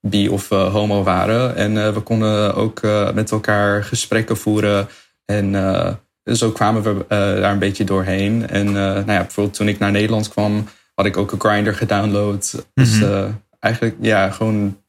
bi 0.00 0.28
of 0.28 0.48
homo 0.48 1.02
waren. 1.02 1.56
En 1.56 1.94
we 1.94 2.00
konden 2.00 2.54
ook 2.54 2.80
met 3.14 3.30
elkaar 3.30 3.84
gesprekken 3.84 4.36
voeren. 4.36 4.88
En 5.24 5.54
zo 6.24 6.50
kwamen 6.50 6.82
we 6.82 7.04
daar 7.08 7.52
een 7.52 7.58
beetje 7.58 7.84
doorheen. 7.84 8.48
En 8.48 8.72
nou 8.72 9.12
ja, 9.12 9.22
bijvoorbeeld 9.22 9.56
toen 9.56 9.68
ik 9.68 9.78
naar 9.78 9.90
Nederland 9.90 10.28
kwam, 10.28 10.66
had 10.96 11.06
ik 11.06 11.16
ook 11.16 11.32
een 11.32 11.40
grinder 11.40 11.74
gedownload. 11.74 12.66
Dus 12.74 12.98
mhm. 12.98 13.30
eigenlijk 13.60 13.96
ja, 14.00 14.30
gewoon 14.30 14.80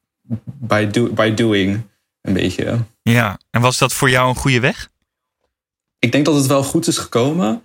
by, 0.44 0.88
do, 0.88 1.10
by 1.10 1.34
doing 1.34 1.82
een 2.22 2.34
beetje. 2.34 2.78
Ja, 3.02 3.40
en 3.50 3.62
was 3.62 3.78
dat 3.78 3.94
voor 3.94 4.10
jou 4.10 4.30
een 4.30 4.36
goede 4.36 4.60
weg? 4.60 4.90
Ik 6.00 6.12
denk 6.12 6.26
dat 6.26 6.36
het 6.36 6.46
wel 6.46 6.64
goed 6.64 6.88
is 6.88 6.98
gekomen. 6.98 7.62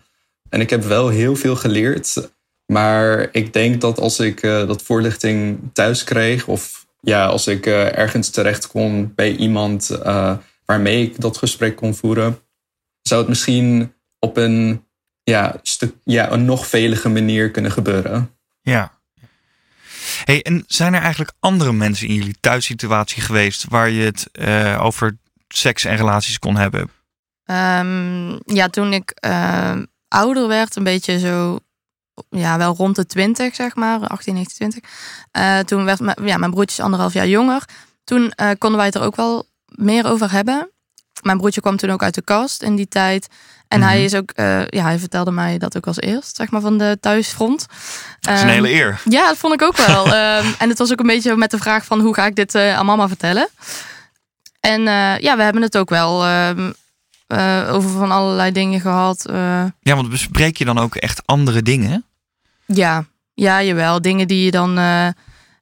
En 0.48 0.60
ik 0.60 0.70
heb 0.70 0.84
wel 0.84 1.08
heel 1.08 1.36
veel 1.36 1.56
geleerd. 1.56 2.30
Maar 2.66 3.28
ik 3.32 3.52
denk 3.52 3.80
dat 3.80 4.00
als 4.00 4.20
ik 4.20 4.42
uh, 4.42 4.66
dat 4.66 4.82
voorlichting 4.82 5.58
thuis 5.72 6.04
kreeg, 6.04 6.46
of 6.46 6.86
ja, 7.00 7.26
als 7.26 7.46
ik 7.46 7.66
uh, 7.66 7.98
ergens 7.98 8.30
terecht 8.30 8.66
kon 8.66 9.12
bij 9.14 9.36
iemand 9.36 9.90
uh, 9.90 10.36
waarmee 10.64 11.02
ik 11.02 11.20
dat 11.20 11.36
gesprek 11.36 11.76
kon 11.76 11.94
voeren, 11.94 12.38
zou 13.02 13.20
het 13.20 13.28
misschien 13.28 13.94
op 14.18 14.36
een, 14.36 14.86
ja, 15.24 15.56
stuk, 15.62 15.94
ja, 16.04 16.30
een 16.30 16.44
nog 16.44 16.66
velige 16.66 17.08
manier 17.08 17.50
kunnen 17.50 17.72
gebeuren. 17.72 18.30
Ja. 18.62 18.92
Hey, 20.24 20.42
en 20.42 20.64
zijn 20.66 20.94
er 20.94 21.00
eigenlijk 21.00 21.32
andere 21.40 21.72
mensen 21.72 22.08
in 22.08 22.14
jullie 22.14 22.36
thuissituatie 22.40 23.22
geweest 23.22 23.64
waar 23.68 23.90
je 23.90 24.04
het 24.04 24.28
over 24.80 25.16
seks 25.48 25.84
en 25.84 25.96
relaties 25.96 26.38
kon 26.38 26.56
hebben? 26.56 26.90
Um, 27.46 28.40
ja, 28.44 28.68
toen 28.70 28.92
ik 28.92 29.14
uh, 29.26 29.76
ouder 30.08 30.48
werd, 30.48 30.76
een 30.76 30.84
beetje 30.84 31.18
zo, 31.18 31.58
ja, 32.28 32.58
wel 32.58 32.74
rond 32.74 32.96
de 32.96 33.06
20, 33.06 33.54
zeg 33.54 33.74
maar, 33.74 34.06
18, 34.06 34.34
19, 34.34 34.70
20. 34.70 34.90
Uh, 35.32 35.58
toen 35.58 35.84
werd 35.84 36.00
ja, 36.24 36.36
mijn 36.36 36.50
broertje 36.50 36.82
anderhalf 36.82 37.12
jaar 37.12 37.28
jonger. 37.28 37.64
Toen 38.04 38.22
uh, 38.22 38.50
konden 38.58 38.78
wij 38.78 38.86
het 38.86 38.94
er 38.94 39.02
ook 39.02 39.16
wel 39.16 39.46
meer 39.64 40.06
over 40.06 40.30
hebben. 40.30 40.70
Mijn 41.22 41.38
broertje 41.38 41.60
kwam 41.60 41.76
toen 41.76 41.90
ook 41.90 42.02
uit 42.02 42.14
de 42.14 42.22
kast 42.22 42.62
in 42.62 42.76
die 42.76 42.88
tijd. 42.88 43.28
En 43.72 43.78
mm 43.78 43.84
-hmm. 43.84 43.92
hij 43.92 43.96
mhm. 43.96 44.06
is 44.06 44.14
ook, 44.14 44.32
uh, 44.36 44.66
ja, 44.66 44.82
hij 44.82 44.98
vertelde 44.98 45.30
mij 45.30 45.58
dat 45.58 45.76
ook 45.76 45.86
als 45.86 46.00
eerst, 46.00 46.36
zeg 46.36 46.50
maar, 46.50 46.60
van 46.60 46.78
de 46.78 46.98
thuisfront. 47.00 47.66
Dat 48.20 48.34
is 48.34 48.42
een 48.42 48.48
hele 48.48 48.72
eer. 48.72 49.00
Ja, 49.04 49.26
dat 49.26 49.36
vond 49.36 49.54
ik 49.54 49.62
ook 49.62 49.76
wel. 49.76 50.06
um, 50.06 50.54
en 50.62 50.68
het 50.68 50.78
was 50.78 50.92
ook 50.92 51.00
een 51.00 51.06
beetje 51.06 51.36
met 51.36 51.50
de 51.50 51.58
vraag 51.58 51.84
van 51.84 52.00
hoe 52.00 52.14
ga 52.14 52.26
ik 52.26 52.36
dit 52.36 52.54
aan 52.54 52.86
mama 52.86 53.08
vertellen? 53.08 53.48
En 54.60 54.80
uh, 54.80 55.18
ja, 55.18 55.36
we 55.36 55.42
hebben 55.42 55.62
het 55.62 55.78
ook 55.78 55.90
wel 55.90 56.26
uh, 56.26 56.50
uh, 57.28 57.74
over 57.74 57.90
van 57.90 58.10
allerlei 58.10 58.52
dingen 58.52 58.80
gehad. 58.80 59.24
Ja, 59.80 59.94
want 59.94 60.10
bespreek 60.10 60.56
je 60.56 60.64
dan 60.64 60.78
ook 60.78 60.94
echt 60.94 61.22
andere 61.24 61.62
dingen? 61.62 62.04
Ja, 62.66 63.04
ja, 63.34 63.62
jawel. 63.62 64.02
Dingen 64.02 64.28
die 64.28 64.44
je 64.44 64.50
dan 64.50 64.78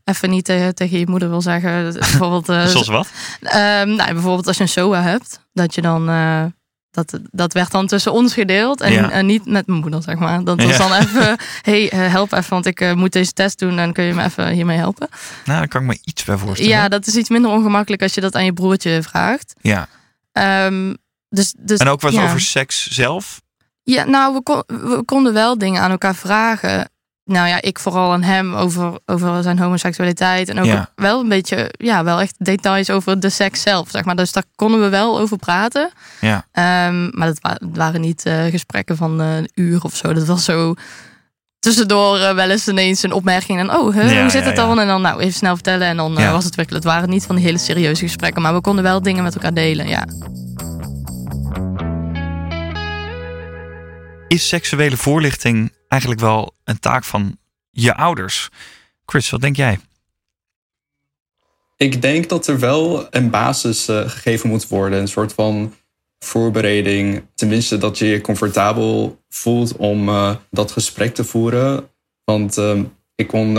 even 0.05 0.31
niet 0.31 0.45
tegen, 0.45 0.75
tegen 0.75 0.99
je 0.99 1.09
moeder 1.09 1.29
wil 1.29 1.43
zeggen. 1.43 1.93
bijvoorbeeld, 1.93 2.47
Zoals 2.47 2.89
wat? 2.89 3.09
nou, 3.85 4.13
bijvoorbeeld 4.13 4.47
als 4.47 4.57
je 4.57 4.63
een 4.63 4.69
SOA 4.69 5.03
hebt, 5.03 5.41
dat 5.53 5.75
je 5.75 5.81
dan 5.81 6.09
dat, 6.91 7.19
dat 7.31 7.53
werd 7.53 7.71
dan 7.71 7.87
tussen 7.87 8.13
ons 8.13 8.33
gedeeld 8.33 8.81
en, 8.81 9.11
en 9.11 9.27
niet 9.27 9.47
met 9.47 9.67
mijn 9.67 9.81
moeder, 9.81 10.03
zeg 10.03 10.19
maar. 10.19 10.45
Dat 10.45 10.63
was 10.63 10.79
dan 10.79 10.93
even, 10.93 11.37
hey, 11.63 11.91
eh, 11.91 12.11
help 12.11 12.33
even, 12.33 12.51
want 12.51 12.67
ik 12.67 12.81
uh, 12.81 12.93
moet 12.93 13.13
deze 13.13 13.33
test 13.33 13.59
doen 13.59 13.79
en 13.79 13.93
kun 13.93 14.05
je 14.05 14.15
me 14.15 14.25
even 14.25 14.49
hiermee 14.49 14.79
helpen? 14.79 15.09
Nou, 15.45 15.59
daar 15.59 15.69
kan 15.69 15.81
ik 15.81 15.87
me 15.87 15.99
iets 16.05 16.25
bij 16.25 16.37
voorstellen. 16.37 16.73
Ja, 16.73 16.89
dat 16.89 17.07
is 17.07 17.17
iets 17.17 17.29
minder 17.29 17.51
ongemakkelijk 17.51 18.03
als 18.03 18.15
je 18.15 18.21
dat 18.21 18.35
aan 18.35 18.45
je 18.45 18.53
broertje 18.53 19.03
vraagt. 19.03 19.55
Ja. 19.61 19.89
Um, 20.67 20.97
dus, 21.29 21.55
dus, 21.59 21.79
en 21.79 21.89
ook 21.89 22.01
wat 22.01 22.13
ja. 22.13 22.25
over 22.25 22.41
seks 22.41 22.91
zelf? 22.91 23.41
Ja, 23.83 24.05
nou, 24.05 24.35
we, 24.35 24.43
kon, 24.43 24.63
we 24.67 25.03
konden 25.05 25.33
wel 25.33 25.59
dingen 25.59 25.83
aan 25.83 25.91
elkaar 25.91 26.15
vragen 26.15 26.91
nou 27.31 27.49
ja, 27.49 27.63
ik 27.63 27.79
vooral 27.79 28.13
aan 28.13 28.23
hem 28.23 28.55
over, 28.55 28.99
over 29.07 29.43
zijn 29.43 29.59
homoseksualiteit. 29.59 30.49
En 30.49 30.59
ook 30.59 30.87
wel 30.95 31.21
een 31.21 31.29
beetje, 31.29 31.75
ja, 31.79 32.05
wel 32.05 32.21
echt 32.21 32.35
details 32.39 32.91
over 32.91 33.21
de 33.21 33.31
seks 33.31 33.63
zelf, 33.63 33.91
zeg 33.91 34.05
maar. 34.05 34.17
Dus 34.17 34.33
daar 34.33 34.45
konden 34.55 34.81
we 34.81 34.89
wel 34.89 35.19
over 35.19 35.37
praten. 35.37 35.91
Ja. 36.21 36.87
Um, 36.89 37.11
maar 37.15 37.27
dat 37.27 37.59
waren 37.73 38.01
niet 38.01 38.27
uh, 38.27 38.45
gesprekken 38.45 38.97
van 38.97 39.21
uh, 39.21 39.37
een 39.37 39.51
uur 39.55 39.83
of 39.83 39.97
zo. 39.97 40.13
Dat 40.13 40.27
was 40.27 40.45
zo 40.45 40.75
tussendoor 41.59 42.19
uh, 42.19 42.35
wel 42.35 42.51
eens 42.51 42.69
ineens 42.69 43.03
een 43.03 43.13
opmerking. 43.13 43.59
En 43.59 43.71
oh, 43.71 43.95
huh, 43.95 44.13
ja, 44.13 44.21
hoe 44.21 44.31
zit 44.31 44.45
het 44.45 44.57
dan? 44.57 44.81
En 44.81 44.87
dan 44.87 45.03
nou, 45.03 45.21
even 45.21 45.33
snel 45.33 45.55
vertellen. 45.55 45.87
En 45.87 45.97
dan 45.97 46.15
was 46.15 46.45
het 46.45 46.55
werkelijk. 46.55 46.85
Het 46.85 46.93
waren 46.93 47.09
niet 47.09 47.25
van 47.25 47.37
die 47.37 47.45
hele 47.45 47.59
serieuze 47.59 48.05
gesprekken. 48.05 48.43
Maar 48.43 48.55
we 48.55 48.61
konden 48.61 48.85
wel 48.85 49.03
dingen 49.03 49.23
met 49.23 49.35
elkaar 49.35 49.55
delen, 49.55 49.89
ja. 49.89 50.07
Is 54.29 54.49
seksuele 54.49 54.97
voorlichting 54.97 55.73
eigenlijk 55.91 56.21
wel 56.21 56.55
een 56.65 56.79
taak 56.79 57.05
van 57.05 57.39
je 57.71 57.95
ouders? 57.95 58.49
Chris, 59.07 59.31
wat 59.31 59.41
denk 59.41 59.57
jij? 59.57 59.79
Ik 61.77 62.03
denk 62.03 62.29
dat 62.29 62.47
er 62.47 62.59
wel 62.59 63.07
een 63.11 63.31
basis 63.31 63.89
uh, 63.89 64.09
gegeven 64.09 64.49
moet 64.49 64.69
worden. 64.69 65.01
Een 65.01 65.09
soort 65.09 65.33
van 65.33 65.75
voorbereiding. 66.19 67.27
Tenminste, 67.35 67.79
dat 67.79 67.99
je 67.99 68.07
je 68.07 68.21
comfortabel 68.21 69.23
voelt 69.29 69.77
om 69.77 70.09
uh, 70.09 70.37
dat 70.51 70.73
gesprek 70.73 71.15
te 71.15 71.25
voeren. 71.25 71.91
Want 72.25 72.59
uh, 72.59 72.81
ik 73.15 73.27
kon 73.27 73.53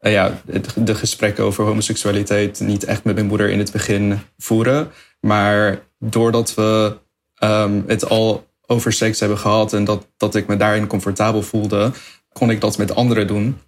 ja, 0.00 0.40
de 0.74 0.94
gesprekken 0.94 1.44
over 1.44 1.64
homoseksualiteit 1.64 2.60
niet 2.60 2.84
echt 2.84 3.04
met 3.04 3.14
mijn 3.14 3.26
moeder 3.26 3.50
in 3.50 3.58
het 3.58 3.72
begin 3.72 4.20
voeren. 4.38 4.90
Maar 5.20 5.82
doordat 5.98 6.54
we 6.54 6.98
um, 7.42 7.84
het 7.86 8.08
al 8.08 8.49
over 8.70 8.92
seks 8.92 9.20
hebben 9.20 9.38
gehad 9.38 9.72
en 9.72 9.84
dat, 9.84 10.06
dat 10.16 10.34
ik 10.34 10.46
me 10.46 10.56
daarin 10.56 10.86
comfortabel 10.86 11.42
voelde, 11.42 11.92
kon 12.32 12.50
ik 12.50 12.60
dat 12.60 12.78
met 12.78 12.94
anderen 12.94 13.26
doen. 13.26 13.58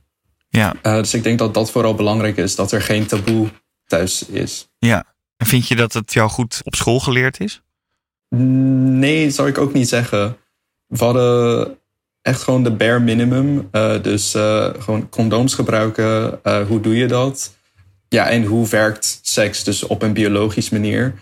Ja. 0.49 0.75
Uh, 0.83 0.97
dus 0.97 1.15
ik 1.15 1.23
denk 1.23 1.39
dat 1.39 1.55
dat 1.55 1.71
vooral 1.71 1.95
belangrijk 1.95 2.37
is, 2.37 2.55
dat 2.55 2.73
er 2.73 2.83
geen 2.83 3.07
taboe 3.07 3.49
thuis 3.87 4.27
is. 4.27 4.69
Ja. 4.79 5.05
En 5.37 5.47
vind 5.47 5.69
je 5.69 5.77
dat 5.77 5.93
het 5.93 6.13
jou 6.13 6.31
goed 6.31 6.61
op 6.65 6.75
school 6.75 7.01
geleerd 7.01 7.41
is? 7.41 7.63
Nee, 8.29 9.31
zou 9.31 9.49
ik 9.49 9.59
ook 9.59 9.73
niet 9.73 9.89
zeggen. 9.89 10.37
We 10.87 11.05
hadden 11.05 11.79
echt 12.21 12.43
gewoon 12.43 12.63
de 12.63 12.71
bare 12.71 13.01
minimum. 13.01 13.69
Uh, 13.73 14.03
dus 14.03 14.35
uh, 14.35 14.69
gewoon 14.79 15.09
condooms 15.09 15.55
gebruiken. 15.55 16.41
hoe 16.69 16.81
doe 16.81 16.97
je 16.97 17.07
dat? 17.07 17.55
Ja, 18.09 18.29
en 18.29 18.45
hoe 18.45 18.69
werkt 18.69 19.19
seks 19.23 19.65
dus 19.65 19.83
op 19.83 20.03
een 20.03 20.13
biologische 20.13 20.75
manier? 20.75 21.15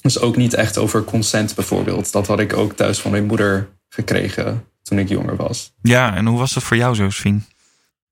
Dus 0.00 0.20
ook 0.20 0.36
niet 0.36 0.54
echt 0.54 0.78
over 0.78 1.04
consent 1.04 1.54
bijvoorbeeld. 1.54 2.12
Dat 2.12 2.26
had 2.26 2.40
ik 2.40 2.52
ook 2.52 2.72
thuis 2.72 2.98
van 2.98 3.10
mijn 3.10 3.26
moeder 3.26 3.68
gekregen 3.88 4.64
toen 4.82 4.98
ik 4.98 5.08
jonger 5.08 5.36
was. 5.36 5.72
Ja, 5.82 6.14
en 6.14 6.26
hoe 6.26 6.38
was 6.38 6.52
dat 6.52 6.62
voor 6.62 6.76
jou, 6.76 6.96
Josephine? 6.96 7.40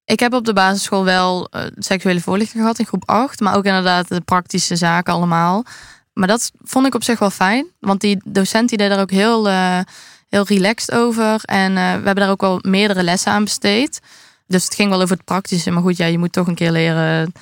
Ik 0.05 0.21
heb 0.21 0.33
op 0.33 0.45
de 0.45 0.53
basisschool 0.53 1.05
wel 1.05 1.49
uh, 1.51 1.63
seksuele 1.75 2.21
voorlichting 2.21 2.61
gehad 2.61 2.79
in 2.79 2.87
groep 2.87 3.03
8, 3.07 3.41
maar 3.41 3.57
ook 3.57 3.65
inderdaad 3.65 4.09
de 4.09 4.21
praktische 4.21 4.77
zaken 4.77 5.13
allemaal. 5.13 5.65
Maar 6.13 6.29
dat 6.29 6.51
vond 6.63 6.87
ik 6.87 6.95
op 6.95 7.03
zich 7.03 7.19
wel 7.19 7.31
fijn, 7.31 7.67
want 7.81 8.01
die 8.01 8.23
docent 8.25 8.69
die 8.69 8.79
deed 8.79 8.91
er 8.91 9.01
ook 9.01 9.11
heel, 9.11 9.49
uh, 9.49 9.81
heel 10.29 10.47
relaxed 10.47 10.95
over. 10.95 11.41
En 11.43 11.71
uh, 11.71 11.77
we 11.77 11.81
hebben 11.81 12.15
daar 12.15 12.31
ook 12.31 12.41
wel 12.41 12.59
meerdere 12.63 13.03
lessen 13.03 13.33
aan 13.33 13.45
besteed. 13.45 14.01
Dus 14.47 14.65
het 14.65 14.75
ging 14.75 14.91
wel 14.91 15.03
over 15.03 15.17
het 15.17 15.25
praktische, 15.25 15.71
maar 15.71 15.83
goed, 15.83 15.97
ja, 15.97 16.07
je 16.07 16.19
moet 16.19 16.33
toch 16.33 16.47
een 16.47 16.55
keer 16.55 16.73
leren 16.73 17.33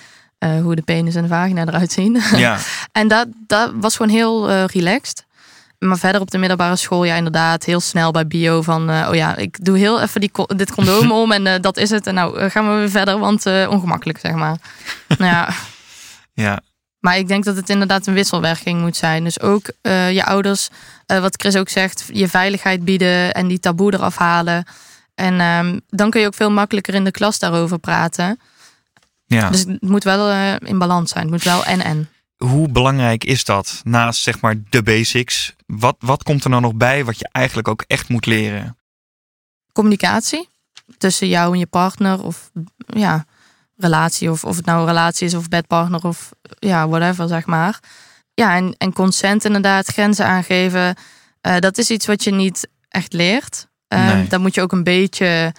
uh, 0.47 0.63
hoe 0.63 0.75
de 0.75 0.83
penis 0.83 1.15
en 1.15 1.23
de 1.23 1.29
vagina 1.29 1.67
eruit 1.67 1.93
zien. 1.93 2.23
Ja. 2.37 2.59
en 2.93 3.09
dat, 3.09 3.27
dat 3.47 3.73
was 3.75 3.97
gewoon 3.97 4.13
heel 4.13 4.51
uh, 4.51 4.65
relaxed. 4.65 5.25
Maar 5.79 5.99
verder 5.99 6.21
op 6.21 6.31
de 6.31 6.39
middelbare 6.39 6.77
school, 6.77 7.05
ja, 7.05 7.15
inderdaad, 7.15 7.65
heel 7.65 7.81
snel 7.81 8.11
bij 8.11 8.27
bio 8.27 8.63
van, 8.63 8.91
uh, 8.91 9.07
oh 9.09 9.15
ja, 9.15 9.37
ik 9.37 9.65
doe 9.65 9.79
heel 9.79 10.01
even 10.01 10.21
die, 10.21 10.31
dit 10.47 10.73
condoom 10.73 11.13
om 11.23 11.33
en 11.33 11.61
dat 11.61 11.77
is 11.77 11.91
het. 11.91 12.07
En 12.07 12.15
nou 12.15 12.51
gaan 12.51 12.69
we 12.69 12.79
weer 12.79 12.91
verder, 12.91 13.19
want 13.19 13.47
ongemakkelijk, 13.47 14.19
zeg 14.19 14.33
maar. 14.33 14.57
nou 15.19 15.33
ja. 15.33 15.49
Ja. 16.33 16.61
Maar 16.99 17.19
ik 17.19 17.29
denk 17.29 17.45
dat 17.45 17.57
het 17.57 17.71
inderdaad 17.71 18.07
een 18.07 18.15
wisselwerking 18.15 18.81
moet 18.81 18.97
zijn. 18.97 19.25
Dus 19.25 19.41
ook 19.41 19.71
je 19.83 20.23
ouders, 20.25 20.69
wat 21.07 21.35
Chris 21.41 21.57
ook 21.57 21.69
zegt, 21.69 22.05
je 22.13 22.29
veiligheid 22.29 22.85
bieden 22.85 23.35
en 23.35 23.47
die 23.47 23.61
taboe 23.61 23.95
eraf 23.95 24.17
halen. 24.17 24.65
En 25.17 25.41
um, 25.41 25.81
dan 25.89 26.11
kun 26.11 26.21
je 26.21 26.27
ook 26.27 26.35
veel 26.35 26.51
makkelijker 26.51 26.95
in 26.95 27.05
de 27.05 27.11
klas 27.11 27.39
daarover 27.39 27.79
praten. 27.79 28.39
Ja. 29.27 29.51
Dus 29.51 29.61
het 29.61 29.83
moet 29.83 30.05
wel 30.05 30.31
uh, 30.31 30.55
in 30.59 30.79
balans 30.79 31.11
zijn. 31.11 31.23
Het 31.23 31.33
moet 31.33 31.43
wel 31.43 31.65
en-en. 31.65 32.09
Hoe 32.37 32.69
belangrijk 32.69 33.25
is 33.25 33.45
dat 33.45 33.81
naast 33.85 34.23
zeg 34.23 34.41
maar 34.41 34.55
de 34.71 34.83
basics? 34.83 35.55
Wat, 35.67 35.97
wat 35.99 36.23
komt 36.23 36.45
er 36.45 36.51
nou 36.51 36.63
nog 36.63 36.75
bij 36.75 37.05
wat 37.05 37.19
je 37.19 37.29
eigenlijk 37.33 37.69
ook 37.69 37.85
echt 37.87 38.09
moet 38.09 38.27
leren? 38.27 38.77
Communicatie 39.73 40.49
tussen 40.99 41.29
jou 41.29 41.53
en 41.53 41.59
je 41.59 41.67
partner 41.67 42.23
of 42.23 42.51
ja, 42.87 43.25
relatie 43.77 44.31
of 44.31 44.45
of 44.45 44.57
het 44.57 44.65
nou 44.65 44.81
een 44.81 44.87
relatie 44.87 45.27
is 45.27 45.35
of 45.35 45.49
bedpartner 45.49 46.05
of 46.05 46.31
ja, 46.59 46.89
whatever 46.89 47.29
zeg 47.29 47.47
maar. 47.47 47.81
Ja, 48.35 48.57
en, 48.57 48.75
en 48.79 48.93
consent 48.93 49.45
inderdaad, 49.45 49.87
grenzen 49.87 50.27
aangeven. 50.27 50.97
Uh, 51.43 51.59
dat 51.59 51.79
is 51.79 51.91
iets 51.91 52.07
wat 52.07 52.25
je 52.25 52.31
niet 52.31 52.69
echt 52.89 53.13
leert. 53.13 53.67
Nee. 53.89 54.27
Dan 54.27 54.41
moet 54.41 54.55
je 54.55 54.61
ook 54.61 54.73
een 54.73 54.85
beetje 54.85 55.55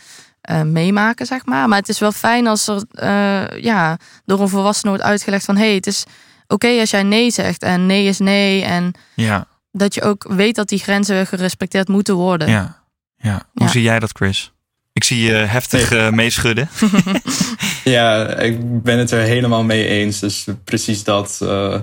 uh, 0.52 0.62
meemaken, 0.62 1.26
zeg 1.26 1.46
maar. 1.46 1.68
Maar 1.68 1.80
het 1.80 1.90
is 1.90 2.00
wel 2.00 2.12
fijn 2.12 2.48
als 2.48 2.68
er 2.68 2.84
uh, 2.94 3.64
ja, 3.64 3.98
door 4.26 4.42
een 4.42 4.50
volwassene 4.50 4.90
wordt 4.90 5.06
uitgelegd 5.06 5.46
van... 5.46 5.58
hé, 5.58 5.66
hey, 5.66 5.76
het 5.76 5.88
is 5.88 6.04
oké 6.44 6.54
okay 6.54 6.80
als 6.80 6.90
jij 6.90 7.04
nee 7.04 7.32
zegt 7.32 7.64
en 7.64 7.86
nee 7.86 8.06
is 8.06 8.20
nee. 8.20 8.64
En 8.64 8.94
ja. 9.16 9.48
dat 9.72 9.94
je 9.94 10.02
ook 10.02 10.26
weet 10.30 10.56
dat 10.56 10.70
die 10.70 10.80
grenzen 10.80 11.28
gerespecteerd 11.28 11.88
moeten 11.88 12.16
worden. 12.16 12.50
Ja, 12.50 12.84
ja. 13.18 13.44
hoe 13.54 13.66
ja. 13.66 13.72
zie 13.72 13.82
jij 13.82 14.00
dat, 14.00 14.12
Chris? 14.14 14.52
Ik 14.94 15.04
zie 15.04 15.22
je 15.22 15.34
heftig 15.34 15.92
uh, 15.94 16.10
meeschudden. 16.10 16.70
ja, 17.84 18.28
ik 18.28 18.84
ben 18.84 18.98
het 18.98 19.12
er 19.12 19.22
helemaal 19.22 19.64
mee 19.64 19.88
eens. 19.88 20.20
Dus 20.20 20.48
precies 20.64 21.04
dat. 21.04 21.40
Uh, 21.44 21.80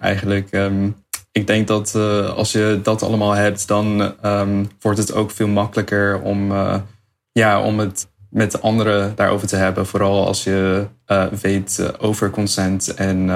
eigenlijk, 0.00 0.52
um, 0.52 0.96
ik 1.32 1.46
denk 1.46 1.66
dat 1.66 1.92
uh, 1.96 2.28
als 2.28 2.52
je 2.52 2.80
dat 2.82 3.02
allemaal 3.02 3.32
hebt, 3.32 3.68
dan 3.68 4.14
um, 4.24 4.68
wordt 4.80 4.98
het 4.98 5.12
ook 5.12 5.30
veel 5.30 5.48
makkelijker 5.48 6.20
om, 6.20 6.52
ja, 7.38 7.62
om 7.62 7.78
het 7.78 8.08
met 8.30 8.62
anderen 8.62 9.16
daarover 9.16 9.48
te 9.48 9.56
hebben. 9.56 9.86
Vooral 9.86 10.26
als 10.26 10.44
je 10.44 10.86
weet 11.40 11.92
over 11.98 12.30
consent 12.30 12.94
en 12.94 13.30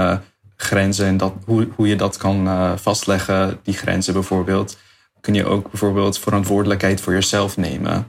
grenzen 0.56 1.06
en 1.06 1.16
dat, 1.16 1.32
hoe, 1.44 1.68
hoe 1.76 1.88
je 1.88 1.96
dat 1.96 2.16
kan 2.16 2.48
vastleggen, 2.78 3.58
die 3.62 3.74
grenzen 3.74 4.12
bijvoorbeeld. 4.12 4.78
Kun 5.20 5.34
je 5.34 5.46
ook 5.46 5.70
bijvoorbeeld 5.70 6.18
verantwoordelijkheid 6.18 7.00
voor 7.00 7.12
jezelf 7.12 7.56
nemen. 7.56 8.06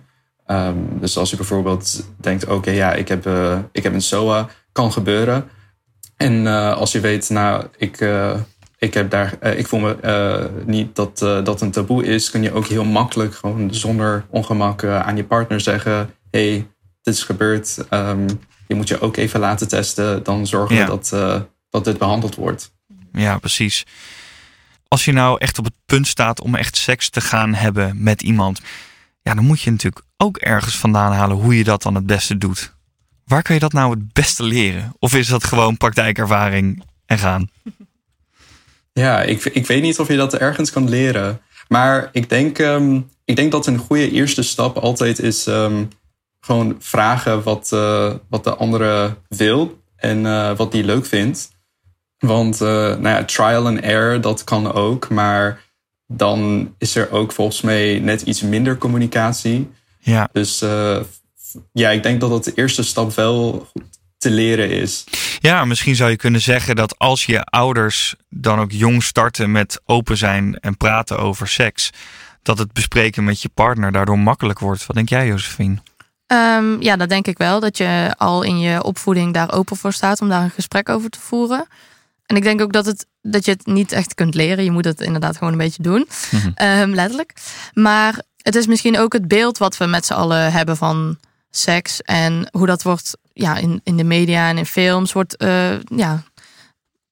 Um, 0.47 0.99
dus 0.99 1.17
als 1.17 1.29
je 1.29 1.35
bijvoorbeeld 1.35 2.03
denkt, 2.17 2.47
oké, 2.47 2.71
ja, 2.71 2.93
ik, 2.93 3.07
heb, 3.07 3.29
ik 3.71 3.83
heb 3.83 3.93
een 3.93 4.01
SOA, 4.01 4.49
kan 4.71 4.91
gebeuren. 4.91 5.49
En 6.17 6.47
als 6.75 6.91
je 6.91 6.99
weet, 6.99 7.29
nou, 7.29 7.65
ik, 7.77 7.97
ik, 8.81 8.93
heb 8.93 9.09
daar, 9.09 9.43
ik 9.55 9.67
voel 9.67 9.79
me 9.79 10.49
niet 10.65 10.95
dat 10.95 11.17
dat 11.17 11.61
een 11.61 11.71
taboe 11.71 12.05
is, 12.05 12.29
kun 12.29 12.43
je 12.43 12.53
ook 12.53 12.65
heel 12.65 12.85
makkelijk 12.85 13.35
gewoon 13.35 13.73
zonder 13.73 14.25
ongemak 14.29 14.83
aan 14.83 15.15
je 15.15 15.23
partner 15.23 15.61
zeggen, 15.61 16.13
hey, 16.31 16.67
dit 17.01 17.13
is 17.13 17.23
gebeurd, 17.23 17.85
um, 17.89 18.25
je 18.67 18.75
moet 18.75 18.87
je 18.87 18.99
ook 18.99 19.17
even 19.17 19.39
laten 19.39 19.67
testen, 19.67 20.23
dan 20.23 20.47
zorgen 20.47 20.77
we 20.77 20.85
dat, 20.85 21.09
dat 21.69 21.85
dit 21.85 21.97
behandeld 21.97 22.35
wordt. 22.35 22.73
Ja, 23.13 23.37
precies. 23.37 23.85
Als 24.87 25.05
je 25.05 25.11
nou 25.11 25.39
echt 25.39 25.57
op 25.57 25.65
het 25.65 25.73
punt 25.85 26.07
staat 26.07 26.41
om 26.41 26.55
echt 26.55 26.77
seks 26.77 27.09
te 27.09 27.21
gaan 27.21 27.53
hebben 27.53 28.03
met 28.03 28.21
iemand, 28.21 28.61
ja, 29.21 29.33
dan 29.33 29.45
moet 29.45 29.61
je 29.61 29.71
natuurlijk 29.71 30.05
ook 30.17 30.37
ergens 30.37 30.77
vandaan 30.77 31.11
halen 31.11 31.37
hoe 31.37 31.57
je 31.57 31.63
dat 31.63 31.81
dan 31.81 31.95
het 31.95 32.05
beste 32.05 32.37
doet. 32.37 32.75
Waar 33.25 33.41
kan 33.41 33.55
je 33.55 33.61
dat 33.61 33.73
nou 33.73 33.91
het 33.91 34.13
beste 34.13 34.43
leren? 34.43 34.93
Of 34.99 35.15
is 35.15 35.27
dat 35.27 35.43
gewoon 35.43 35.77
praktijkervaring 35.77 36.83
en 37.05 37.17
gaan? 37.17 37.49
Ja, 38.93 39.21
ik, 39.21 39.45
ik 39.45 39.67
weet 39.67 39.81
niet 39.81 39.99
of 39.99 40.07
je 40.07 40.15
dat 40.15 40.35
ergens 40.35 40.71
kan 40.71 40.89
leren. 40.89 41.41
Maar 41.67 42.09
ik 42.11 42.29
denk, 42.29 42.57
um, 42.59 43.09
ik 43.25 43.35
denk 43.35 43.51
dat 43.51 43.67
een 43.67 43.77
goede 43.77 44.11
eerste 44.11 44.41
stap 44.43 44.77
altijd 44.77 45.19
is 45.19 45.45
um, 45.45 45.89
gewoon 46.39 46.75
vragen 46.79 47.43
wat, 47.43 47.71
uh, 47.73 48.13
wat 48.29 48.43
de 48.43 48.55
andere 48.55 49.15
wil 49.27 49.81
en 49.95 50.25
uh, 50.25 50.55
wat 50.55 50.71
die 50.71 50.83
leuk 50.83 51.05
vindt. 51.05 51.51
Want 52.17 52.61
uh, 52.61 52.67
nou 52.69 53.07
ja, 53.07 53.25
trial 53.25 53.67
and 53.67 53.79
error, 53.79 54.21
dat 54.21 54.43
kan 54.43 54.73
ook. 54.73 55.09
Maar 55.09 55.63
dan 56.07 56.73
is 56.77 56.95
er 56.95 57.11
ook 57.11 57.31
volgens 57.31 57.61
mij 57.61 57.99
net 57.99 58.21
iets 58.21 58.41
minder 58.41 58.77
communicatie. 58.77 59.69
Ja. 59.99 60.29
Dus 60.31 60.59
ja, 61.71 61.89
ik 61.89 62.03
denk 62.03 62.21
dat 62.21 62.29
dat 62.29 62.43
de 62.43 62.53
eerste 62.55 62.83
stap 62.83 63.13
wel 63.13 63.67
te 64.21 64.29
leren 64.29 64.69
is. 64.69 65.03
Ja, 65.39 65.65
misschien 65.65 65.95
zou 65.95 66.09
je 66.09 66.15
kunnen 66.15 66.41
zeggen 66.41 66.75
dat 66.75 66.97
als 66.97 67.25
je 67.25 67.43
ouders 67.43 68.15
dan 68.29 68.59
ook 68.59 68.71
jong 68.71 69.03
starten 69.03 69.51
met 69.51 69.81
open 69.85 70.17
zijn 70.17 70.59
en 70.59 70.77
praten 70.77 71.19
over 71.19 71.47
seks, 71.47 71.89
dat 72.41 72.57
het 72.57 72.73
bespreken 72.73 73.23
met 73.23 73.41
je 73.41 73.49
partner 73.49 73.91
daardoor 73.91 74.19
makkelijk 74.19 74.59
wordt. 74.59 74.85
Wat 74.85 74.95
denk 74.95 75.09
jij, 75.09 75.27
Josephine? 75.27 75.77
Um, 76.27 76.81
ja, 76.81 76.95
dat 76.95 77.09
denk 77.09 77.27
ik 77.27 77.37
wel. 77.37 77.59
Dat 77.59 77.77
je 77.77 78.13
al 78.17 78.43
in 78.43 78.59
je 78.59 78.83
opvoeding 78.83 79.33
daar 79.33 79.51
open 79.51 79.77
voor 79.77 79.93
staat 79.93 80.21
om 80.21 80.29
daar 80.29 80.43
een 80.43 80.49
gesprek 80.49 80.89
over 80.89 81.09
te 81.09 81.19
voeren. 81.19 81.67
En 82.25 82.35
ik 82.35 82.43
denk 82.43 82.61
ook 82.61 82.73
dat, 82.73 82.85
het, 82.85 83.05
dat 83.21 83.45
je 83.45 83.51
het 83.51 83.65
niet 83.65 83.91
echt 83.91 84.13
kunt 84.13 84.35
leren. 84.35 84.63
Je 84.63 84.71
moet 84.71 84.85
het 84.85 85.01
inderdaad 85.01 85.37
gewoon 85.37 85.53
een 85.53 85.59
beetje 85.59 85.83
doen. 85.83 86.07
um, 86.61 86.93
letterlijk. 86.93 87.33
Maar 87.73 88.21
het 88.37 88.55
is 88.55 88.67
misschien 88.67 88.99
ook 88.99 89.13
het 89.13 89.27
beeld 89.27 89.57
wat 89.57 89.77
we 89.77 89.85
met 89.85 90.05
z'n 90.05 90.13
allen 90.13 90.51
hebben 90.51 90.77
van 90.77 91.17
seks. 91.49 92.01
En 92.01 92.47
hoe 92.51 92.65
dat 92.65 92.83
wordt 92.83 93.17
ja, 93.33 93.57
in, 93.57 93.81
in 93.83 93.97
de 93.97 94.03
media 94.03 94.49
en 94.49 94.57
in 94.57 94.65
films 94.65 95.13
wordt 95.13 95.43
uh, 95.43 95.79
ja, 95.95 96.23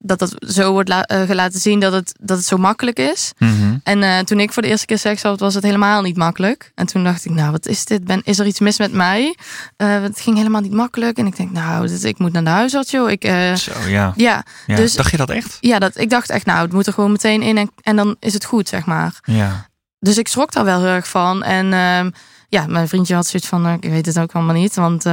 dat 0.02 0.20
dat 0.20 0.36
zo 0.40 0.72
wordt 0.72 0.90
uh, 0.90 1.22
laten 1.28 1.60
zien 1.60 1.80
dat 1.80 1.94
het, 1.94 2.16
dat 2.22 2.38
het 2.38 2.46
zo 2.46 2.58
makkelijk 2.58 3.00
is. 3.00 3.34
Mm 3.38 3.60
-hmm. 3.60 3.80
En 3.84 4.02
uh, 4.02 4.20
toen 4.20 4.40
ik 4.40 4.54
voor 4.54 4.62
de 4.62 4.68
eerste 4.68 4.86
keer 4.86 4.98
seks 4.98 5.22
had, 5.22 5.40
was 5.40 5.54
het 5.54 5.64
helemaal 5.64 6.02
niet 6.02 6.18
makkelijk. 6.18 6.72
En 6.76 6.86
toen 6.86 7.04
dacht 7.04 7.26
ik, 7.26 7.32
nou, 7.32 7.52
wat 7.52 7.68
is 7.68 7.86
dit? 7.86 8.04
Ben, 8.04 8.22
is 8.24 8.40
er 8.40 8.46
iets 8.46 8.60
mis 8.60 8.78
met 8.78 8.94
mij? 8.94 9.38
Uh, 9.78 10.02
het 10.02 10.20
ging 10.20 10.38
helemaal 10.38 10.62
niet 10.62 10.74
makkelijk. 10.74 11.18
En 11.18 11.26
ik 11.26 11.38
denk, 11.38 11.52
nou, 11.52 11.88
dit, 11.88 12.04
ik 12.04 12.20
moet 12.20 12.32
naar 12.32 12.44
de 12.44 12.50
huisarts, 12.50 12.92
joh. 12.92 13.10
Ik, 13.10 13.24
zo, 13.56 13.72
ja. 13.88 14.14
Ja, 14.16 14.44
ja. 14.68 14.76
Dus, 14.76 14.94
dacht 14.94 15.12
je 15.12 15.18
dat 15.18 15.30
echt? 15.30 15.58
Ja, 15.60 15.80
dat, 15.80 15.98
ik 15.98 16.10
dacht 16.10 16.30
echt, 16.30 16.46
nou, 16.46 16.62
het 16.62 16.74
moet 16.74 16.88
er 16.88 16.94
gewoon 16.94 17.12
meteen 17.12 17.42
in 17.42 17.58
en, 17.58 17.72
en 17.82 17.96
dan 17.96 18.16
is 18.20 18.34
het 18.34 18.46
goed, 18.46 18.68
zeg 18.68 18.86
maar. 18.86 19.20
Ja. 19.24 19.68
Dus 20.00 20.18
ik 20.18 20.28
schrok 20.28 20.52
daar 20.52 20.66
wel 20.66 20.80
heel 20.80 20.88
erg 20.88 21.08
van. 21.08 21.44
En 21.44 21.74
ehm, 21.74 22.10
ja, 22.50 22.66
mijn 22.68 22.88
vriendje 22.88 23.16
had 23.16 23.28
zoiets 23.28 23.50
van, 23.50 23.70
ik 23.70 23.90
weet 23.90 24.06
het 24.06 24.20
ook 24.20 24.32
allemaal 24.32 24.56
niet. 24.56 24.76
Want 24.76 25.06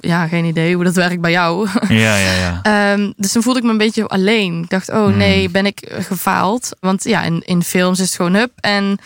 ja, 0.00 0.26
geen 0.26 0.44
idee 0.44 0.74
hoe 0.74 0.84
dat 0.84 0.94
werkt 0.94 1.20
bij 1.20 1.30
jou. 1.30 1.68
Ja, 1.88 2.16
ja, 2.16 2.60
ja. 2.62 2.92
um, 2.92 3.12
dus 3.16 3.32
toen 3.32 3.42
voelde 3.42 3.58
ik 3.58 3.64
me 3.64 3.70
een 3.70 3.78
beetje 3.78 4.06
alleen. 4.06 4.62
Ik 4.62 4.70
dacht, 4.70 4.88
oh 4.90 5.16
nee, 5.16 5.48
ben 5.48 5.66
ik 5.66 5.92
gefaald? 5.98 6.76
Want 6.80 7.04
ja, 7.04 7.22
in, 7.22 7.42
in 7.44 7.62
films 7.62 7.98
is 7.98 8.06
het 8.06 8.16
gewoon 8.16 8.34
hup 8.34 8.52
en 8.60 8.98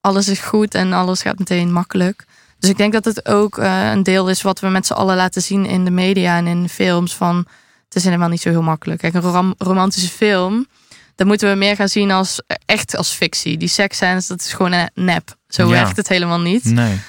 alles 0.00 0.28
is 0.28 0.40
goed 0.40 0.74
en 0.74 0.92
alles 0.92 1.22
gaat 1.22 1.38
meteen 1.38 1.72
makkelijk. 1.72 2.24
Dus 2.58 2.70
ik 2.70 2.76
denk 2.76 2.92
dat 2.92 3.04
het 3.04 3.28
ook 3.28 3.58
uh, 3.58 3.90
een 3.90 4.02
deel 4.02 4.28
is 4.28 4.42
wat 4.42 4.60
we 4.60 4.68
met 4.68 4.86
z'n 4.86 4.92
allen 4.92 5.16
laten 5.16 5.42
zien 5.42 5.66
in 5.66 5.84
de 5.84 5.90
media 5.90 6.36
en 6.36 6.46
in 6.46 6.68
films. 6.68 7.14
Van 7.14 7.36
het 7.84 7.94
is 7.94 8.04
helemaal 8.04 8.28
niet 8.28 8.40
zo 8.40 8.48
heel 8.50 8.62
makkelijk. 8.62 9.00
Kijk, 9.00 9.14
een 9.14 9.20
rom 9.20 9.54
romantische 9.58 10.08
film, 10.08 10.66
dan 11.14 11.26
moeten 11.26 11.50
we 11.50 11.56
meer 11.56 11.76
gaan 11.76 11.88
zien 11.88 12.10
als 12.10 12.42
echt 12.66 12.96
als 12.96 13.10
fictie. 13.10 13.56
Die 13.56 13.68
seksscènes, 13.68 14.26
dat 14.26 14.40
is 14.40 14.52
gewoon 14.52 14.72
een 14.72 14.88
nep. 14.94 15.36
Zo 15.48 15.62
Ja. 15.64 15.70
werkt 15.70 15.96
het 15.96 16.08
helemaal 16.08 16.40
niet. 16.40 16.64
Nee. 16.64 17.00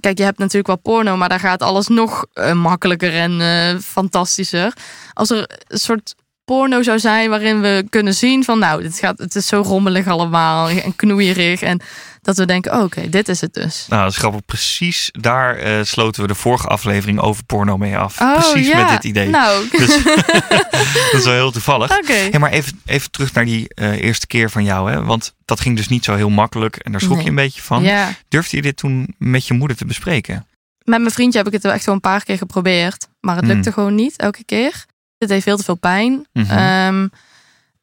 Kijk, 0.00 0.18
je 0.18 0.24
hebt 0.24 0.38
natuurlijk 0.38 0.66
wel 0.66 0.94
porno, 0.94 1.16
maar 1.16 1.28
daar 1.28 1.40
gaat 1.40 1.62
alles 1.62 1.88
nog 1.88 2.26
uh, 2.34 2.52
makkelijker 2.52 3.14
en 3.14 3.40
uh, 3.40 3.78
fantastischer. 3.80 4.72
Als 5.12 5.30
er 5.30 5.50
een 5.68 5.78
soort 5.78 6.14
porno 6.44 6.82
zou 6.82 6.98
zijn 6.98 7.30
waarin 7.30 7.60
we 7.60 7.86
kunnen 7.90 8.14
zien 8.14 8.44
van 8.44 8.58
nou, 8.58 8.82
dit 8.82 8.98
gaat, 8.98 9.18
het 9.18 9.34
is 9.34 9.46
zo 9.46 9.60
rommelig 9.60 10.06
allemaal 10.06 10.68
en 10.68 10.96
knoeierig. 10.96 11.62
En 11.62 11.80
dat 12.24 12.36
we 12.36 12.46
denken, 12.46 12.72
oh, 12.72 12.82
oké, 12.82 12.98
okay, 12.98 13.10
dit 13.10 13.28
is 13.28 13.40
het 13.40 13.54
dus. 13.54 13.86
Nou, 13.88 14.02
dat 14.02 14.12
is 14.12 14.18
grappig. 14.18 14.44
Precies 14.44 15.08
daar 15.12 15.66
uh, 15.66 15.84
sloten 15.84 16.22
we 16.22 16.28
de 16.28 16.34
vorige 16.34 16.66
aflevering 16.66 17.18
over 17.20 17.44
porno 17.44 17.76
mee 17.76 17.96
af. 17.96 18.20
Oh, 18.20 18.32
Precies 18.32 18.66
ja. 18.66 18.80
met 18.80 18.88
dit 18.88 19.04
idee. 19.04 19.28
Nou. 19.28 19.68
Dus, 19.78 20.02
dat 21.10 21.12
is 21.12 21.24
wel 21.24 21.32
heel 21.34 21.50
toevallig. 21.50 21.90
Oké. 21.90 22.02
Okay. 22.02 22.30
Hey, 22.30 22.38
maar 22.40 22.50
even, 22.50 22.80
even 22.84 23.10
terug 23.10 23.32
naar 23.32 23.44
die 23.44 23.66
uh, 23.74 24.02
eerste 24.02 24.26
keer 24.26 24.50
van 24.50 24.64
jou. 24.64 24.90
Hè? 24.90 25.02
Want 25.04 25.34
dat 25.44 25.60
ging 25.60 25.76
dus 25.76 25.88
niet 25.88 26.04
zo 26.04 26.14
heel 26.14 26.30
makkelijk. 26.30 26.76
En 26.76 26.92
daar 26.92 27.00
schrok 27.00 27.14
Nee. 27.16 27.24
je 27.24 27.30
een 27.30 27.36
beetje 27.36 27.62
van. 27.62 27.82
Ja. 27.82 28.12
Durfde 28.28 28.56
je 28.56 28.62
dit 28.62 28.76
toen 28.76 29.14
met 29.18 29.46
je 29.46 29.54
moeder 29.54 29.76
te 29.76 29.84
bespreken? 29.84 30.46
Met 30.84 31.00
mijn 31.00 31.12
vriendje 31.12 31.38
heb 31.38 31.46
ik 31.46 31.52
het 31.52 31.62
wel 31.62 31.72
echt 31.72 31.84
wel 31.84 31.94
een 31.94 32.00
paar 32.00 32.24
keer 32.24 32.36
geprobeerd. 32.38 33.08
Maar 33.20 33.36
het 33.36 33.46
lukte 33.46 33.68
Mm. 33.68 33.74
gewoon 33.74 33.94
niet, 33.94 34.16
elke 34.16 34.44
keer. 34.44 34.84
Het 35.18 35.28
deed 35.28 35.42
veel 35.42 35.56
te 35.56 35.64
veel 35.64 35.74
pijn. 35.78 36.26
Mhm. 36.32 36.58
Um, 36.94 37.10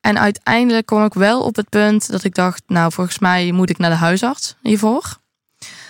en 0.02 0.20
uiteindelijk 0.20 0.86
kwam 0.86 1.06
ik 1.06 1.14
wel 1.14 1.42
op 1.42 1.56
het 1.56 1.70
punt 1.70 2.12
dat 2.12 2.24
ik 2.24 2.36
dacht... 2.36 2.64
nou, 2.68 2.92
volgens 2.92 3.20
mij 3.20 3.52
moet 3.52 3.70
ik 3.70 3.78
naar 3.78 3.90
de 3.90 3.96
huisarts 3.96 4.56
hiervoor. 4.62 5.20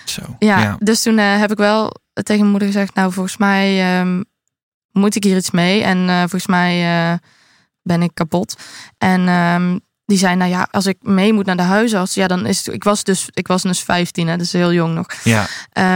Zo. 0.04 0.22
Ja, 0.38 0.76
dus 0.78 1.02
toen 1.02 1.18
uh, 1.18 1.38
heb 1.38 1.50
ik 1.50 1.56
wel 1.56 1.96
tegen 2.12 2.38
mijn 2.38 2.50
moeder 2.50 2.68
gezegd... 2.68 2.94
nou, 2.94 3.12
volgens 3.12 3.36
mij 3.36 4.00
um, 4.00 4.24
moet 4.90 5.14
ik 5.14 5.24
hier 5.24 5.36
iets 5.36 5.50
mee. 5.50 5.82
En 5.82 5.98
uh, 5.98 6.18
volgens 6.18 6.46
mij 6.46 7.10
uh, 7.10 7.18
ben 7.82 8.02
ik 8.02 8.10
kapot. 8.14 8.56
En 8.98 9.28
um, 9.28 9.80
die 10.04 10.18
zei, 10.18 10.36
nou 10.36 10.50
ja, 10.50 10.68
als 10.70 10.86
ik 10.86 10.96
mee 11.00 11.32
moet 11.32 11.46
naar 11.46 11.56
de 11.56 11.62
huisarts... 11.62 12.14
ja, 12.14 12.26
dan 12.26 12.46
is 12.46 12.66
het... 12.66 12.74
Ik 12.74 12.84
was 12.84 13.04
dus, 13.04 13.28
ik 13.30 13.46
was 13.46 13.62
dus 13.62 13.80
15, 13.80 14.28
hè, 14.28 14.36
dus 14.36 14.52
heel 14.52 14.72
jong 14.72 14.94
nog. 14.94 15.06
Ja. 15.24 15.46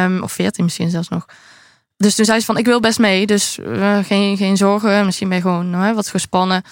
Um, 0.05 0.22
of 0.22 0.33
14 0.33 0.64
misschien 0.64 0.90
zelfs 0.90 1.09
nog. 1.09 1.26
Dus 1.96 2.14
toen 2.14 2.24
zei 2.24 2.38
ze 2.40 2.46
van, 2.46 2.59
ik 2.59 2.66
wil 2.66 2.81
best 2.81 2.98
mee. 2.98 3.26
Dus 3.26 3.59
geen, 4.02 4.37
geen 4.37 4.57
zorgen. 4.57 5.05
Misschien 5.05 5.29
ben 5.29 5.37
je 5.37 5.42
gewoon 5.42 5.94
wat 5.94 6.09
gespannen. 6.09 6.62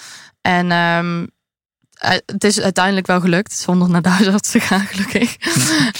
En 0.46 0.72
um, 0.72 1.30
het 2.26 2.44
is 2.44 2.60
uiteindelijk 2.60 3.06
wel 3.06 3.20
gelukt. 3.20 3.52
Zonder 3.52 3.90
naar 3.90 4.02
de 4.02 4.08
huisarts 4.08 4.50
te 4.50 4.60
gaan, 4.60 4.86
gelukkig. 4.86 5.36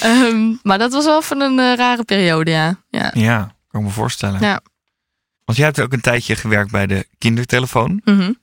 um, 0.05 0.59
maar 0.63 0.79
dat 0.79 0.93
was 0.93 1.05
wel 1.05 1.23
van 1.23 1.41
een 1.41 1.59
uh, 1.59 1.75
rare 1.75 2.05
periode, 2.05 2.51
ja. 2.51 2.77
Ja, 2.89 3.11
ja 3.15 3.55
kan 3.69 3.81
ik 3.81 3.87
me 3.87 3.93
voorstellen. 3.93 4.41
Ja. 4.41 4.61
Want 5.45 5.59
jij 5.59 5.67
hebt 5.67 5.81
ook 5.81 5.93
een 5.93 6.01
tijdje 6.01 6.37
gewerkt 6.37 6.71
bij 6.71 6.87
de 6.87 7.07
kindertelefoon. 7.19 8.01
Mm 8.05 8.19
-hmm. 8.19 8.39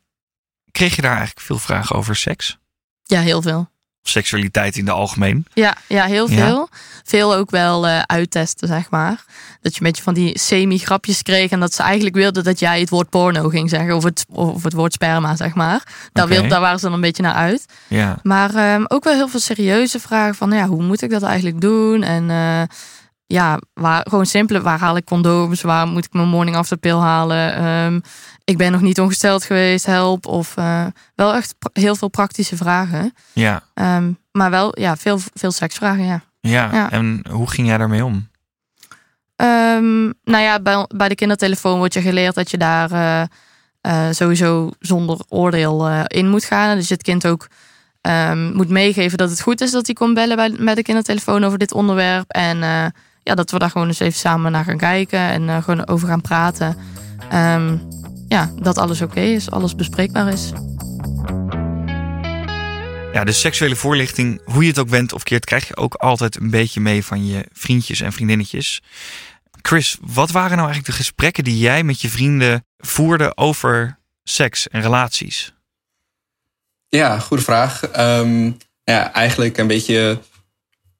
Kreeg 0.71 0.95
je 0.95 1.01
daar 1.01 1.15
eigenlijk 1.15 1.45
veel 1.45 1.59
vragen 1.59 1.95
over 1.95 2.15
seks? 2.15 2.57
Ja, 3.03 3.19
heel 3.19 3.41
veel. 3.41 3.69
Of 4.03 4.09
seksualiteit 4.09 4.77
in 4.77 4.85
de 4.85 4.91
algemeen? 4.91 5.45
Ja, 5.53 5.75
ja 5.87 6.05
heel 6.05 6.27
veel. 6.27 6.69
Ja. 6.71 6.77
Veel 7.03 7.35
ook 7.35 7.49
wel 7.49 7.87
uh, 7.87 7.99
uittesten, 8.01 8.67
zeg 8.67 8.89
maar. 8.89 9.25
Dat 9.61 9.73
je 9.75 9.81
een 9.81 9.87
beetje 9.87 10.03
van 10.03 10.13
die 10.13 10.39
semi-grapjes 10.39 11.21
kreeg. 11.21 11.51
En 11.51 11.59
dat 11.59 11.73
ze 11.73 11.81
eigenlijk 11.81 12.15
wilden 12.15 12.43
dat 12.43 12.59
jij 12.59 12.79
het 12.79 12.89
woord 12.89 13.09
porno 13.09 13.49
ging 13.49 13.69
zeggen. 13.69 13.95
Of 13.95 14.03
het, 14.03 14.25
of 14.29 14.63
het 14.63 14.73
woord 14.73 14.93
sperma, 14.93 15.35
zeg 15.35 15.53
maar. 15.53 15.83
Daar, 16.13 16.25
okay. 16.25 16.39
wil, 16.39 16.49
daar 16.49 16.59
waren 16.61 16.79
ze 16.79 16.85
dan 16.85 16.93
een 16.93 17.01
beetje 17.01 17.23
naar 17.23 17.33
uit. 17.33 17.65
Ja. 17.87 18.19
Maar 18.23 18.73
um, 18.73 18.85
ook 18.87 19.03
wel 19.03 19.13
heel 19.13 19.27
veel 19.27 19.39
serieuze 19.39 19.99
vragen. 19.99 20.35
Van 20.35 20.51
ja, 20.51 20.67
hoe 20.67 20.83
moet 20.83 21.01
ik 21.01 21.09
dat 21.09 21.23
eigenlijk 21.23 21.61
doen? 21.61 22.03
En 22.03 22.29
uh, 22.29 22.61
ja, 23.31 23.59
waar, 23.73 24.05
gewoon 24.09 24.25
simpele. 24.25 24.61
Waar 24.61 24.79
haal 24.79 24.97
ik 24.97 25.05
condooms? 25.05 25.61
Waar 25.61 25.87
moet 25.87 26.05
ik 26.05 26.13
mijn 26.13 26.27
morning 26.27 26.55
after 26.55 26.77
pill 26.77 26.97
halen? 26.97 27.65
Um, 27.65 28.01
ik 28.43 28.57
ben 28.57 28.71
nog 28.71 28.81
niet 28.81 28.99
ongesteld 28.99 29.43
geweest, 29.43 29.85
help. 29.85 30.25
Of 30.25 30.57
uh, 30.57 30.85
wel 31.15 31.33
echt 31.33 31.55
heel 31.73 31.95
veel 31.95 32.09
praktische 32.09 32.55
vragen. 32.55 33.13
Ja. 33.33 33.63
Um, 33.73 34.17
maar 34.31 34.49
wel 34.49 34.79
ja, 34.79 34.95
veel, 34.95 35.19
veel 35.33 35.51
seksvragen, 35.51 36.05
ja. 36.05 36.21
ja. 36.39 36.69
Ja, 36.73 36.91
en 36.91 37.25
hoe 37.29 37.49
ging 37.49 37.67
jij 37.67 37.77
daarmee 37.77 38.05
om? 38.05 38.29
Ehm, 39.41 40.03
nou 40.23 40.43
ja, 40.43 40.59
bij, 40.59 40.85
bij 40.95 41.07
de 41.07 41.15
kindertelefoon 41.15 41.77
wordt 41.77 41.93
je 41.93 42.01
geleerd 42.01 42.35
dat 42.35 42.51
je 42.51 42.57
daar 42.57 42.91
eh, 42.91 43.21
eh, 43.81 44.13
sowieso 44.13 44.71
zonder 44.79 45.19
oordeel 45.29 45.87
eh, 45.87 46.03
in 46.07 46.29
moet 46.29 46.43
gaan. 46.43 46.75
Dus 46.75 46.87
je 46.87 46.93
het 46.93 47.03
kind 47.03 47.27
ook 47.27 47.47
ehm, 48.01 48.53
moet 48.53 48.69
meegeven 48.69 49.17
dat 49.17 49.29
het 49.29 49.41
goed 49.41 49.61
is 49.61 49.71
dat 49.71 49.85
hij 49.85 49.95
komt 49.95 50.13
bellen 50.13 50.35
bij, 50.35 50.49
met 50.57 50.75
de 50.75 50.81
kindertelefoon 50.81 51.43
over 51.43 51.57
dit 51.57 51.73
onderwerp. 51.73 52.29
En 52.29 52.63
ja, 53.23 53.35
dat 53.35 53.51
we 53.51 53.59
daar 53.59 53.69
gewoon 53.69 53.87
eens 53.87 53.99
even 53.99 54.19
samen 54.19 54.51
naar 54.51 54.63
gaan 54.63 54.77
kijken 54.77 55.19
en 55.19 55.63
gewoon 55.63 55.87
over 55.87 56.07
gaan 56.07 56.21
praten. 56.21 56.77
Ehm, 57.29 57.77
ja, 58.27 58.51
dat 58.59 58.77
alles 58.77 59.01
oké 59.01 59.19
is, 59.19 59.51
alles 59.51 59.75
bespreekbaar 59.75 60.27
is. 60.33 60.51
Ja, 63.13 63.23
de 63.23 63.31
seksuele 63.31 63.75
voorlichting, 63.75 64.41
hoe 64.45 64.61
je 64.61 64.69
het 64.69 64.79
ook 64.79 64.89
bent 64.89 65.13
of 65.13 65.23
keert, 65.23 65.45
krijg 65.45 65.67
je 65.67 65.75
ook 65.75 65.93
altijd 65.93 66.39
een 66.39 66.49
beetje 66.49 66.79
mee 66.79 67.05
van 67.05 67.25
je 67.25 67.45
vriendjes 67.51 68.01
en 68.01 68.13
vriendinnetjes. 68.13 68.81
Chris, 69.61 69.97
wat 70.01 70.31
waren 70.31 70.57
nou 70.57 70.69
eigenlijk 70.69 70.97
de 70.97 71.03
gesprekken 71.03 71.43
die 71.43 71.57
jij 71.57 71.83
met 71.83 72.01
je 72.01 72.09
vrienden 72.09 72.65
voerde 72.77 73.37
over 73.37 73.97
seks 74.23 74.67
en 74.67 74.81
relaties? 74.81 75.53
Ja, 76.87 77.19
goede 77.19 77.43
vraag. 77.43 77.83
Ehm, 77.83 78.51
ja, 78.83 79.13
eigenlijk 79.13 79.57
een 79.57 79.67
beetje, 79.67 80.21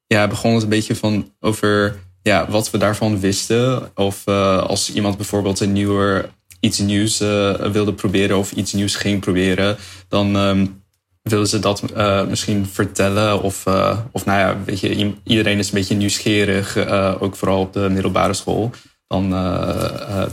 ja, 0.06 0.26
begon 0.26 0.54
het 0.54 0.62
een 0.62 0.68
beetje 0.68 0.96
van 0.96 1.32
over 1.40 2.01
ja, 2.22 2.50
wat 2.50 2.70
we 2.70 2.78
daarvan 2.78 3.20
wisten. 3.20 3.90
Of 3.94 4.22
uh, 4.26 4.62
als 4.62 4.92
iemand 4.92 5.16
bijvoorbeeld 5.16 5.60
een 5.60 5.72
nieuwe, 5.72 6.28
iets 6.60 6.78
nieuws 6.78 7.20
uh, 7.20 7.54
wilde 7.54 7.92
proberen 7.92 8.38
of 8.38 8.52
iets 8.52 8.72
nieuws 8.72 8.94
ging 8.94 9.20
proberen, 9.20 9.76
dan 10.08 10.36
um, 10.36 10.82
willen 11.22 11.46
ze 11.46 11.58
dat 11.58 11.82
uh, 11.96 12.26
misschien 12.26 12.66
vertellen? 12.66 13.42
Of, 13.42 13.66
of 14.12 14.24
nou 14.24 14.38
ja, 14.38 14.56
weet 14.64 14.80
je, 14.80 15.14
iedereen 15.24 15.58
is 15.58 15.66
een 15.66 15.74
beetje 15.74 15.94
nieuwsgierig, 15.94 16.76
ook 17.20 17.36
vooral 17.36 17.60
op 17.60 17.72
de 17.72 17.88
middelbare 17.90 18.34
school. 18.34 18.70
Dan 19.06 19.28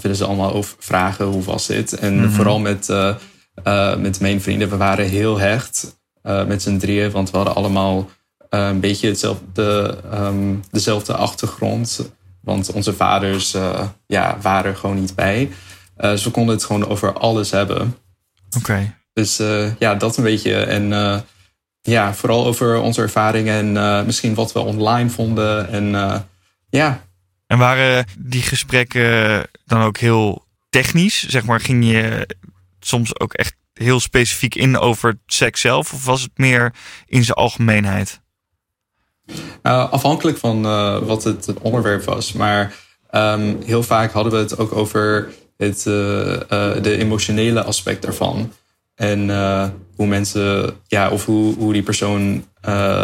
willen 0.01 0.17
ze 0.17 0.25
allemaal 0.25 0.53
over 0.53 0.75
vragen, 0.79 1.25
hoe 1.25 1.43
was 1.43 1.67
dit? 1.67 1.93
En 1.93 2.13
mm 2.13 2.23
-hmm. 2.23 2.31
vooral 2.31 2.59
met, 2.59 2.87
met 3.97 4.19
mijn 4.19 4.41
vrienden, 4.41 4.69
we 4.69 4.77
waren 4.77 5.05
heel 5.05 5.39
hecht 5.39 6.01
met 6.21 6.61
z'n 6.61 6.77
drieën, 6.77 7.11
want 7.11 7.31
we 7.31 7.37
hadden 7.37 7.55
allemaal 7.55 8.09
een 8.49 8.79
beetje 8.79 9.07
hetzelfde, 9.07 9.97
um, 10.13 10.63
dezelfde 10.71 11.13
achtergrond. 11.13 12.09
Want 12.41 12.71
onze 12.71 12.93
vaders 12.93 13.55
ja, 14.07 14.37
waren 14.41 14.71
er 14.71 14.77
gewoon 14.77 14.99
niet 14.99 15.15
bij. 15.15 15.51
dus 15.95 16.23
we 16.23 16.31
konden 16.31 16.55
het 16.55 16.63
gewoon 16.63 16.87
over 16.87 17.13
alles 17.13 17.51
hebben. 17.51 17.97
Oké. 18.47 18.57
Okay. 18.57 18.93
Dus 19.13 19.39
uh, 19.39 19.75
ja, 19.79 19.95
dat 19.95 20.17
een 20.17 20.23
beetje. 20.23 20.55
En 20.55 20.91
uh, 20.91 21.19
ja, 21.81 22.13
vooral 22.13 22.45
over 22.45 22.79
onze 22.79 23.01
ervaringen 23.01 23.53
en 23.53 23.75
uh, 23.75 24.05
misschien 24.05 24.33
wat 24.33 24.51
we 24.51 24.59
online 24.59 25.09
vonden. 25.09 25.69
En 25.69 26.25
ja. 26.69 27.01
En 27.47 27.57
waren 27.57 28.05
die 28.19 28.41
gesprekken 28.41 29.43
dan 29.65 29.81
ook 29.81 29.97
heel 29.97 30.45
technisch? 30.69 31.27
Zeg 31.27 31.45
maar, 31.45 31.59
ging 31.59 31.85
je 31.85 32.27
soms 32.79 33.19
ook 33.19 33.33
echt 33.33 33.55
heel 33.73 33.99
specifiek 33.99 34.55
in 34.55 34.77
over 34.77 35.19
seks 35.25 35.61
zelf? 35.61 35.93
Of 35.93 36.05
was 36.05 36.21
het 36.21 36.37
meer 36.37 36.73
in 37.05 37.23
zijn 37.23 37.37
algemeenheid? 37.37 38.21
Afhankelijk 39.61 40.37
van 40.37 40.61
wat 41.05 41.23
het, 41.23 41.45
het, 41.45 41.59
onderwerp 41.59 42.03
was. 42.03 42.33
Maar 42.33 42.75
um, 43.11 43.57
heel 43.65 43.83
vaak 43.83 44.11
hadden 44.11 44.33
we 44.33 44.37
het 44.37 44.57
ook 44.57 44.75
over 44.75 45.29
het, 45.57 45.83
de 45.83 46.95
emotionele 46.97 47.63
aspect 47.63 48.01
daarvan. 48.01 48.51
En 48.95 49.29
hoe 49.95 50.07
mensen, 50.07 50.75
ja, 50.87 51.09
of 51.09 51.25
hoe, 51.25 51.55
hoe 51.55 51.73
die 51.73 51.83
persoon 51.83 52.45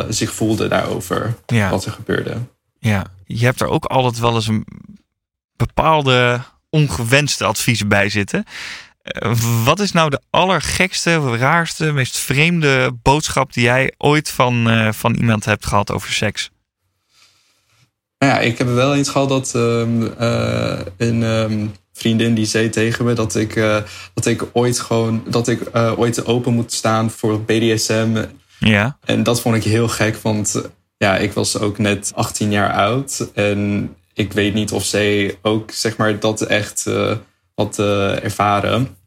zich 0.10 0.34
voelde 0.34 0.68
daarover. 0.68 1.36
Ja. 1.46 1.70
Wat 1.70 1.86
er 1.86 1.92
gebeurde. 1.92 2.38
Ja, 2.80 3.06
je 3.26 3.46
hebt 3.46 3.62
er 3.62 3.68
ook 3.68 3.86
altijd 3.86 4.20
wel 4.20 4.36
eens 4.36 4.48
een 4.48 4.66
bepaalde 5.56 6.42
ongewenste 6.70 7.46
adviezen 7.46 7.88
bij 7.88 8.10
zitten. 8.10 8.46
Wat 9.64 9.80
is 9.80 9.92
nou 9.92 10.10
de 10.10 10.22
allergekste, 10.30 11.38
raarste, 11.38 11.92
meest 11.92 12.18
vreemde 12.18 12.92
boodschap 13.02 13.54
die 13.54 13.64
jij 13.64 13.94
ooit 13.98 14.30
van, 14.30 14.94
van 14.94 15.14
iemand 15.14 15.46
hebt 15.46 15.66
gehad 15.66 15.92
over 15.92 16.12
seks? 16.12 16.52
Nou 18.18 18.34
ja, 18.34 18.40
ik 18.40 18.58
heb 18.58 18.68
wel 18.68 18.96
eens 18.96 19.10
gehad 19.10 19.30
dat 19.30 19.54
um, 19.56 20.14
een. 20.98 21.24
Um, 21.24 21.74
vriendin 21.96 22.34
die 22.34 22.46
zei 22.46 22.70
tegen 22.70 23.06
me 23.06 23.14
dat 23.14 23.36
ik, 23.36 23.56
uh, 23.56 23.78
dat 24.14 24.26
ik 24.26 24.44
ooit 24.54 24.80
gewoon 24.80 25.24
dat 25.28 25.48
ik 25.48 25.62
ooit 25.74 26.26
open 26.26 26.54
moet 26.54 26.74
staan 26.74 27.12
voor 27.12 27.42
BDSM. 27.42 28.26
Ja. 28.60 28.98
En 29.06 29.24
dat 29.24 29.42
vond 29.42 29.56
ik 29.56 29.64
heel 29.64 29.88
gek, 29.88 30.18
want 30.18 30.62
ja, 30.98 31.18
ik 31.18 31.34
was 31.34 31.60
ook 31.60 31.78
net 31.78 32.12
18 32.16 32.52
jaar 32.52 32.74
oud 32.74 33.30
en 33.34 33.90
ik 34.14 34.34
weet 34.34 34.54
niet 34.54 34.72
of 34.72 34.86
zij 34.86 35.38
ook 35.42 35.72
zeg 35.72 35.98
maar 35.98 36.20
dat 36.20 36.42
echt 36.42 36.86
had 37.56 37.80
ervaren. 37.80 38.98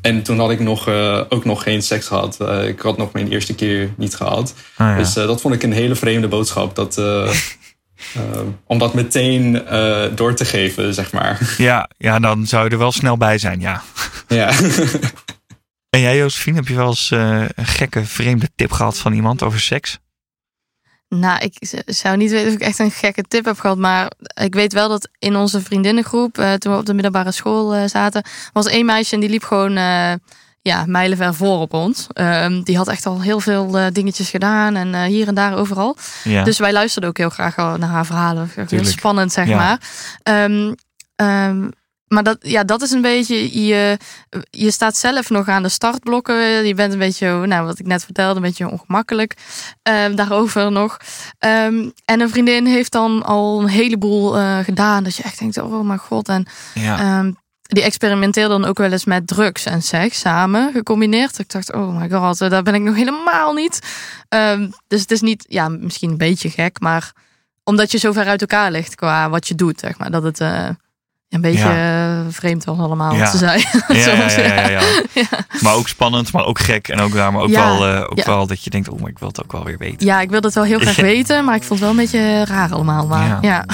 En 0.00 0.22
toen 0.22 0.38
had 0.38 0.50
ik 0.50 0.60
nog, 0.60 0.88
ook 1.28 1.44
nog 1.44 1.62
geen 1.62 1.82
seks 1.82 2.06
gehad. 2.06 2.40
ik 2.66 2.80
had 2.80 2.96
nog 2.96 3.12
mijn 3.12 3.28
eerste 3.28 3.54
keer 3.54 3.94
niet 3.96 4.14
gehad. 4.14 4.54
Ah, 4.76 4.86
ja. 4.86 4.96
Dus 4.96 5.12
dat 5.12 5.40
vond 5.40 5.54
ik 5.54 5.62
een 5.62 5.72
hele 5.72 5.94
vreemde 5.94 6.28
boodschap. 6.28 6.74
Dat, 6.74 6.98
om 8.66 8.78
dat 8.78 8.94
meteen 8.94 9.62
door 10.14 10.34
te 10.34 10.44
geven, 10.44 10.94
zeg 10.94 11.12
maar. 11.12 11.54
Ja, 11.58 11.90
ja, 11.98 12.18
dan 12.18 12.46
zou 12.46 12.64
je 12.64 12.70
er 12.70 12.78
wel 12.78 12.92
snel 12.92 13.16
bij 13.16 13.38
zijn, 13.38 13.60
ja. 13.60 13.82
Ja. 14.28 14.52
en 15.90 16.00
jij, 16.00 16.16
Josephine, 16.16 16.56
heb 16.56 16.68
je 16.68 16.74
wel 16.74 16.86
eens 16.88 17.10
een 17.10 17.48
gekke, 17.56 18.04
vreemde 18.04 18.48
tip 18.54 18.72
gehad 18.72 18.98
van 18.98 19.12
iemand 19.12 19.42
over 19.42 19.60
seks? 19.60 19.98
Nou, 21.14 21.38
ik 21.38 21.82
zou 21.86 22.16
niet 22.16 22.30
weten 22.30 22.48
of 22.48 22.54
ik 22.54 22.60
echt 22.60 22.78
een 22.78 22.90
gekke 22.90 23.22
tip 23.22 23.44
heb 23.44 23.58
gehad. 23.58 23.78
Maar 23.78 24.10
ik 24.34 24.54
weet 24.54 24.72
wel 24.72 24.88
dat 24.88 25.08
in 25.18 25.36
onze 25.36 25.60
vriendinnengroep, 25.60 26.34
toen 26.34 26.72
we 26.72 26.78
op 26.78 26.86
de 26.86 26.94
middelbare 26.94 27.32
school 27.32 27.88
zaten, 27.88 28.24
was 28.52 28.66
één 28.66 28.86
meisje 28.86 29.14
en 29.14 29.20
die 29.20 29.30
liep 29.30 29.42
gewoon 29.42 29.72
ja, 30.62 30.84
mijlenver 30.86 31.34
voor 31.34 31.60
op 31.60 31.74
ons. 31.74 32.06
Um, 32.14 32.62
die 32.62 32.76
had 32.76 32.88
echt 32.88 33.06
al 33.06 33.22
heel 33.22 33.40
veel 33.40 33.78
uh, 33.78 33.86
dingetjes 33.92 34.30
gedaan 34.30 34.76
en 34.76 34.88
uh, 34.88 35.02
hier 35.02 35.28
en 35.28 35.34
daar 35.34 35.56
overal. 35.56 35.96
Ja. 36.24 36.44
Dus 36.44 36.58
wij 36.58 36.72
luisterden 36.72 37.10
ook 37.10 37.18
heel 37.18 37.30
graag 37.30 37.56
naar 37.56 37.88
haar 37.88 38.06
verhalen. 38.06 38.50
Heel 38.68 38.84
spannend, 38.84 39.32
zeg 39.32 39.46
ja. 39.46 39.56
maar. 39.56 39.80
Um, 40.44 40.74
um, 41.16 41.70
maar 42.12 42.22
dat, 42.22 42.38
ja, 42.40 42.64
dat 42.64 42.82
is 42.82 42.90
een 42.90 43.00
beetje, 43.00 43.64
je, 43.66 43.98
je 44.50 44.70
staat 44.70 44.96
zelf 44.96 45.30
nog 45.30 45.48
aan 45.48 45.62
de 45.62 45.68
startblokken. 45.68 46.66
Je 46.66 46.74
bent 46.74 46.92
een 46.92 46.98
beetje, 46.98 47.46
nou, 47.46 47.66
wat 47.66 47.78
ik 47.78 47.86
net 47.86 48.04
vertelde, 48.04 48.36
een 48.36 48.42
beetje 48.42 48.70
ongemakkelijk 48.70 49.36
daarover 50.14 50.72
nog. 50.72 50.96
en 51.38 51.92
een 52.04 52.30
vriendin 52.30 52.66
heeft 52.66 52.92
dan 52.92 53.22
al 53.22 53.60
een 53.60 53.68
heleboel 53.68 54.38
uh, 54.38 54.58
gedaan. 54.58 55.04
Dat 55.04 55.16
je 55.16 55.22
echt 55.22 55.38
denkt, 55.38 55.58
oh 55.58 55.86
mijn 55.86 55.98
god. 55.98 56.28
En 56.28 56.46
ja 56.74 57.32
die 57.70 57.82
experimenteerde 57.82 58.48
dan 58.48 58.64
ook 58.64 58.78
wel 58.78 58.92
eens 58.92 59.04
met 59.04 59.26
drugs 59.26 59.64
en 59.64 59.82
seks 59.82 60.20
samen 60.20 60.72
gecombineerd. 60.72 61.38
Ik 61.38 61.50
dacht, 61.50 61.72
oh 61.72 61.96
my 61.96 62.10
god, 62.10 62.38
daar 62.38 62.62
ben 62.62 62.74
ik 62.74 62.80
nog 62.80 62.94
helemaal 62.94 63.52
niet. 63.52 63.78
Dus 64.86 65.00
het 65.00 65.10
is 65.10 65.20
niet, 65.20 65.44
ja, 65.48 65.68
misschien 65.68 66.10
een 66.10 66.16
beetje 66.16 66.50
gek, 66.50 66.80
maar 66.80 67.12
omdat 67.64 67.90
je 67.90 67.98
zo 67.98 68.12
ver 68.12 68.26
uit 68.26 68.40
elkaar 68.40 68.70
ligt 68.70 68.94
qua 68.94 69.28
wat 69.28 69.48
je 69.48 69.54
doet, 69.54 69.80
zeg 69.80 69.98
maar, 69.98 70.10
dat 70.10 70.22
het 70.22 70.40
uh, 70.40 70.68
een 71.30 71.40
beetje 71.40 71.68
ja. 71.68 72.24
vreemd 72.30 72.64
was 72.64 72.78
allemaal 72.78 73.14
ja. 73.14 73.30
te 73.30 73.38
zijn. 73.38 73.58
Ja, 73.88 74.28
Soms, 74.28 74.34
ja, 74.34 75.44
Maar 75.60 75.74
ook 75.74 75.88
spannend, 75.88 76.32
maar 76.32 76.44
ook 76.44 76.58
gek 76.58 76.88
en 76.88 77.00
ook 77.00 77.14
raar, 77.14 77.32
maar 77.32 77.42
ook, 77.42 77.50
wel, 77.50 77.88
uh, 77.88 78.00
ook 78.00 78.24
wel 78.24 78.46
dat 78.46 78.64
je 78.64 78.70
denkt, 78.70 78.88
oh, 78.88 79.00
maar 79.00 79.10
ik 79.10 79.18
wil 79.18 79.28
het 79.28 79.42
ook 79.42 79.52
wel 79.52 79.64
weer 79.64 79.78
weten. 79.78 80.06
Ja, 80.06 80.20
ik 80.20 80.30
wil 80.30 80.40
het 80.40 80.54
wel 80.54 80.64
heel 80.64 80.78
graag 80.78 80.96
weten, 81.14 81.44
maar 81.44 81.54
ik 81.54 81.62
vond 81.62 81.80
het 81.80 81.88
wel 81.88 81.90
een 81.90 81.96
beetje 81.96 82.44
raar 82.44 82.72
allemaal. 82.72 83.06
Maar 83.06 83.38
ja. 83.40 83.64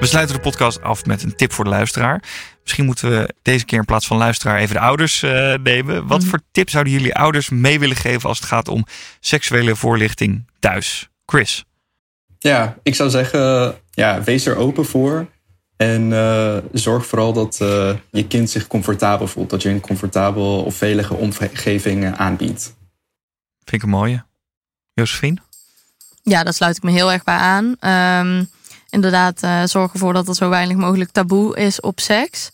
We 0.00 0.06
sluiten 0.06 0.36
de 0.36 0.42
podcast 0.42 0.82
af 0.82 1.04
met 1.04 1.22
een 1.22 1.36
tip 1.36 1.52
voor 1.52 1.64
de 1.64 1.70
luisteraar. 1.70 2.22
Misschien 2.62 2.84
moeten 2.84 3.10
we 3.10 3.34
deze 3.42 3.64
keer 3.64 3.78
in 3.78 3.84
plaats 3.84 4.06
van 4.06 4.16
luisteraar 4.16 4.58
even 4.58 4.74
de 4.74 4.80
ouders 4.80 5.22
uh, 5.22 5.54
nemen. 5.62 6.06
Wat 6.06 6.22
mm. 6.22 6.28
voor 6.28 6.40
tips 6.52 6.72
zouden 6.72 6.92
jullie 6.92 7.14
ouders 7.14 7.48
mee 7.48 7.78
willen 7.78 7.96
geven 7.96 8.28
als 8.28 8.38
het 8.38 8.48
gaat 8.48 8.68
om 8.68 8.86
seksuele 9.20 9.76
voorlichting 9.76 10.46
thuis? 10.58 11.08
Chris. 11.26 11.64
Ja, 12.38 12.76
ik 12.82 12.94
zou 12.94 13.10
zeggen, 13.10 13.74
ja, 14.00 14.22
wees 14.22 14.46
er 14.46 14.56
open 14.56 14.84
voor. 14.84 15.26
En 15.76 16.10
uh, 16.10 16.56
zorg 16.72 17.06
vooral 17.06 17.32
dat 17.32 17.58
uh, 17.62 17.94
je 18.10 18.26
kind 18.26 18.50
zich 18.50 18.66
comfortabel 18.66 19.26
voelt. 19.26 19.50
Dat 19.50 19.62
je 19.62 19.68
een 19.68 19.80
comfortabel 19.80 20.62
of 20.62 20.74
veilige 20.74 21.14
omgeving 21.14 22.16
aanbiedt. 22.16 22.62
Vind 23.64 23.72
ik 23.72 23.82
een 23.82 23.88
mooie. 23.88 24.24
Josephine? 24.92 25.38
Ja, 26.22 26.44
daar 26.44 26.54
sluit 26.54 26.76
ik 26.76 26.82
me 26.82 26.90
heel 26.90 27.12
erg 27.12 27.24
bij 27.24 27.36
aan. 27.36 27.76
Um, 28.26 28.50
inderdaad 28.90 29.42
uh, 29.42 29.62
zorg 29.64 29.92
ervoor 29.92 30.12
dat 30.12 30.28
er 30.28 30.34
zo 30.34 30.48
weinig 30.48 30.76
mogelijk 30.76 31.10
taboe 31.10 31.56
is 31.56 31.80
op 31.80 32.00
seks. 32.00 32.50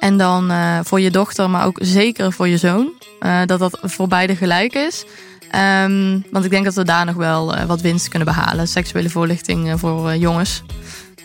En 0.00 0.18
dan 0.18 0.50
uh, 0.50 0.78
voor 0.82 1.00
je 1.00 1.10
dochter, 1.10 1.50
maar 1.50 1.66
ook 1.66 1.78
zeker 1.82 2.32
voor 2.32 2.48
je 2.48 2.56
zoon. 2.56 2.92
Uh, 3.20 3.40
dat 3.46 3.58
dat 3.58 3.78
voor 3.82 4.08
beide 4.08 4.36
gelijk 4.36 4.74
is. 4.74 5.04
Um, 5.54 6.24
want 6.30 6.44
ik 6.44 6.50
denk 6.50 6.64
dat 6.64 6.74
we 6.74 6.84
daar 6.84 7.04
nog 7.04 7.14
wel 7.14 7.66
wat 7.66 7.80
winst 7.80 8.08
kunnen 8.08 8.28
behalen. 8.28 8.68
Seksuele 8.68 9.10
voorlichting 9.10 9.80
voor 9.80 10.16
jongens. 10.16 10.62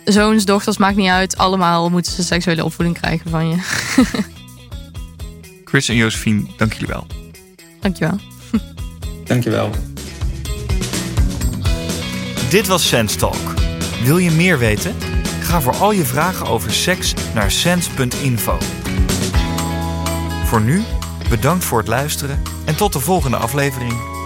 Zoons, 0.06 0.46
dochters, 0.46 0.78
maakt 0.78 0.96
niet 0.96 1.10
uit. 1.10 1.38
Allemaal 1.38 1.90
moeten 1.90 2.12
ze 2.12 2.24
seksuele 2.24 2.64
opvoeding 2.64 3.00
krijgen 3.00 3.30
van 3.30 3.50
je. 3.50 3.58
Chris 5.66 5.90
en 5.90 5.96
Josephine, 5.96 6.46
dank 6.58 6.74
jullie 6.74 6.88
wel. 6.88 7.08
Dankjewel. 7.80 8.20
Dankjewel. 9.26 9.70
Dit 12.50 12.68
was 12.68 12.88
Sense 12.88 13.18
Talk. 13.18 13.54
Wil 14.04 14.18
je 14.18 14.32
meer 14.32 14.60
weten? 14.60 14.96
Ga 15.42 15.62
voor 15.62 15.76
al 15.76 15.92
je 15.92 16.06
vragen 16.06 16.48
over 16.48 16.72
seks 16.72 17.14
naar 17.34 17.52
sens.info. 17.52 18.58
Voor 20.46 20.62
nu, 20.62 20.84
bedankt 21.30 21.64
voor 21.64 21.78
het 21.78 21.88
luisteren 21.88 22.42
en 22.66 22.76
tot 22.76 22.94
de 22.94 23.00
volgende 23.00 23.38
aflevering. 23.38 24.17